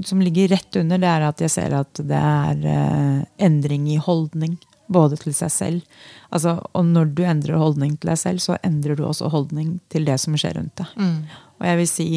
som 0.06 0.22
ligger 0.22 0.52
rett 0.52 0.76
under, 0.78 1.00
det 1.02 1.08
er 1.10 1.24
at 1.26 1.42
jeg 1.42 1.54
ser 1.54 1.74
at 1.74 2.02
det 2.06 2.20
er 2.20 2.66
eh, 2.70 3.24
endring 3.42 3.88
i 3.90 3.98
holdning. 3.98 4.60
Både 4.92 5.16
til 5.18 5.34
seg 5.34 5.52
selv. 5.56 5.98
Altså, 6.36 6.58
og 6.76 6.86
når 6.86 7.14
du 7.16 7.24
endrer 7.24 7.58
holdning 7.58 7.96
til 7.96 8.12
deg 8.12 8.20
selv, 8.20 8.44
så 8.44 8.58
endrer 8.62 9.00
du 9.00 9.06
også 9.08 9.30
holdning 9.32 9.78
til 9.90 10.06
det 10.06 10.18
som 10.20 10.36
skjer 10.36 10.60
rundt 10.60 10.76
deg. 10.82 10.92
Og 11.62 11.66
jeg 11.70 11.80
vil 11.80 11.90
si 11.90 12.10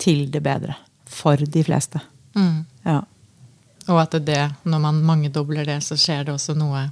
til 0.00 0.26
det 0.32 0.42
bedre. 0.42 0.74
For 1.08 1.36
de 1.36 1.62
fleste. 1.64 2.00
Ja. 2.84 3.02
Og 3.88 4.00
at 4.02 4.16
det, 4.24 4.40
når 4.68 4.80
man 4.82 5.04
mangedobler 5.04 5.64
det, 5.68 5.78
så 5.84 5.96
skjer 5.96 6.26
det 6.26 6.34
også 6.34 6.56
noe 6.56 6.88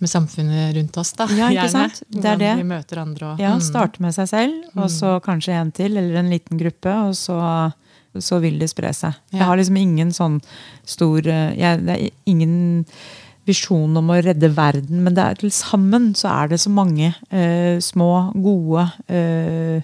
med 0.00 0.08
samfunnet 0.10 0.74
rundt 0.76 0.96
oss. 1.00 1.12
da. 1.12 1.26
Ja, 1.28 1.48
ikke 1.50 1.66
Gjerne. 1.66 1.70
sant? 1.70 2.02
Det 2.10 2.24
er 2.24 2.36
det. 2.40 2.52
Vi 2.56 2.68
møter 2.70 2.98
andre 3.02 3.26
og 3.34 3.38
Ja, 3.40 3.54
Mm. 3.54 3.60
starte 3.60 4.00
med 4.00 4.14
seg 4.14 4.28
selv, 4.28 4.64
og 4.76 4.88
så 4.90 5.20
kanskje 5.22 5.52
en 5.60 5.70
til, 5.72 5.96
eller 5.96 6.16
en 6.20 6.30
liten 6.30 6.58
gruppe, 6.58 6.92
og 7.08 7.14
så, 7.14 7.72
så 8.18 8.40
vil 8.40 8.58
det 8.58 8.70
spre 8.70 8.92
seg. 8.96 9.14
Ja. 9.32 9.38
Jeg 9.38 9.46
har 9.46 9.56
liksom 9.60 9.76
ingen 9.76 10.10
sånn 10.10 10.40
stor 10.84 11.18
eh, 11.26 11.54
jeg, 11.56 11.84
Det 11.86 11.96
er 11.96 12.10
ingen 12.26 12.84
visjon 13.46 13.96
om 13.96 14.08
å 14.12 14.22
redde 14.22 14.50
verden, 14.54 15.02
men 15.02 15.14
det 15.14 15.24
er 15.24 15.34
til 15.40 15.50
sammen 15.50 16.12
så 16.14 16.28
er 16.30 16.48
det 16.48 16.60
så 16.60 16.70
mange 16.70 17.14
eh, 17.30 17.78
små, 17.80 18.32
gode 18.34 18.92
eh, 19.08 19.82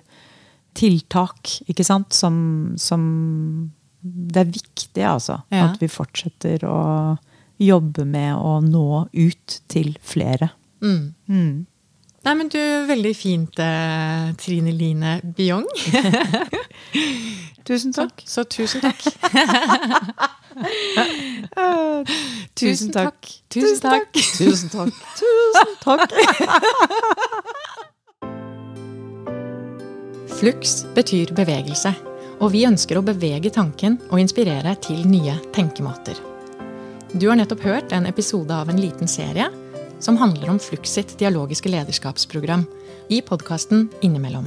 tiltak, 0.76 1.60
ikke 1.68 1.84
sant, 1.84 2.12
som, 2.12 2.74
som 2.76 3.70
Det 4.02 4.36
er 4.44 4.50
viktig, 4.52 5.02
altså. 5.02 5.40
Ja. 5.50 5.70
At 5.72 5.80
vi 5.80 5.88
fortsetter 5.90 6.62
å 6.68 7.16
jobbe 7.58 8.04
med 8.04 8.34
å 8.36 8.60
nå 8.64 9.06
ut 9.12 9.60
til 9.68 9.96
flere. 10.04 10.50
Mm. 10.82 11.14
Mm. 11.28 11.66
Nei, 12.26 12.34
men 12.34 12.48
du, 12.50 12.58
veldig 12.88 13.14
fint, 13.14 13.58
eh, 13.62 14.32
Trine 14.42 14.72
Line 14.74 15.20
Biong. 15.36 15.66
Tusen 17.66 17.92
takk. 17.94 18.22
Så 18.26 18.44
tusen 18.50 18.80
takk. 18.80 19.02
Tusen 22.56 22.90
takk. 22.90 23.30
Tusen 23.48 23.80
takk. 23.80 24.12
Tusen 24.16 24.68
takk. 24.74 24.94
Tusen 25.22 25.74
takk. 25.84 26.12
Flux 30.36 30.84
betyr 30.94 31.32
bevegelse, 31.36 31.94
og 32.42 32.52
vi 32.52 32.66
ønsker 32.68 32.98
å 32.98 33.06
bevege 33.06 33.50
tanken 33.54 33.96
og 34.10 34.20
inspirere 34.20 34.74
til 34.84 35.06
nye 35.08 35.38
tenkemåter. 35.54 36.35
Du 37.12 37.28
har 37.28 37.36
nettopp 37.38 37.62
hørt 37.62 37.92
en 37.94 38.06
episode 38.06 38.54
av 38.54 38.70
en 38.70 38.80
liten 38.80 39.08
serie 39.08 39.46
som 40.02 40.16
handler 40.18 40.50
om 40.50 40.58
Flux 40.58 40.90
sitt 40.98 41.12
dialogiske 41.18 41.70
lederskapsprogram 41.70 42.64
i 43.08 43.20
podkasten 43.22 43.86
Innimellom. 44.02 44.46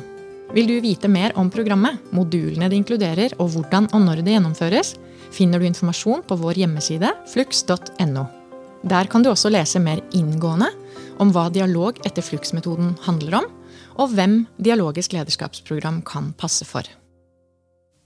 Vil 0.54 0.68
du 0.68 0.76
vite 0.84 1.08
mer 1.08 1.32
om 1.40 1.50
programmet, 1.54 2.02
modulene 2.12 2.68
det 2.70 2.76
inkluderer 2.82 3.36
og 3.40 3.54
hvordan 3.54 3.88
og 3.94 4.04
når 4.04 4.24
det 4.26 4.36
gjennomføres, 4.36 4.96
finner 5.32 5.62
du 5.62 5.70
informasjon 5.70 6.26
på 6.28 6.38
vår 6.42 6.60
hjemmeside 6.64 7.14
flux.no. 7.32 8.26
Der 8.84 9.08
kan 9.12 9.24
du 9.24 9.32
også 9.32 9.52
lese 9.54 9.80
mer 9.80 10.04
inngående 10.16 10.70
om 11.20 11.32
hva 11.36 11.48
dialog 11.54 12.00
etter 12.08 12.26
Flux-metoden 12.26 12.96
handler 13.08 13.42
om, 13.42 13.52
og 14.00 14.16
hvem 14.16 14.42
dialogisk 14.60 15.16
lederskapsprogram 15.16 16.02
kan 16.08 16.34
passe 16.40 16.68
for. 16.68 16.84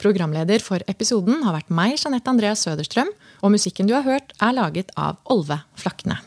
Programleder 0.02 0.60
for 0.60 0.84
episoden 0.90 1.46
har 1.46 1.56
vært 1.56 1.72
meg, 1.72 1.96
Jeanette 2.02 2.30
Andreas 2.30 2.66
Søderstrøm, 2.66 3.12
og 3.44 3.52
musikken 3.52 3.90
du 3.90 3.98
har 3.98 4.08
hørt, 4.08 4.32
er 4.40 4.56
laget 4.56 4.94
av 4.96 5.20
Olve 5.30 5.60
Flakne. 5.76 6.22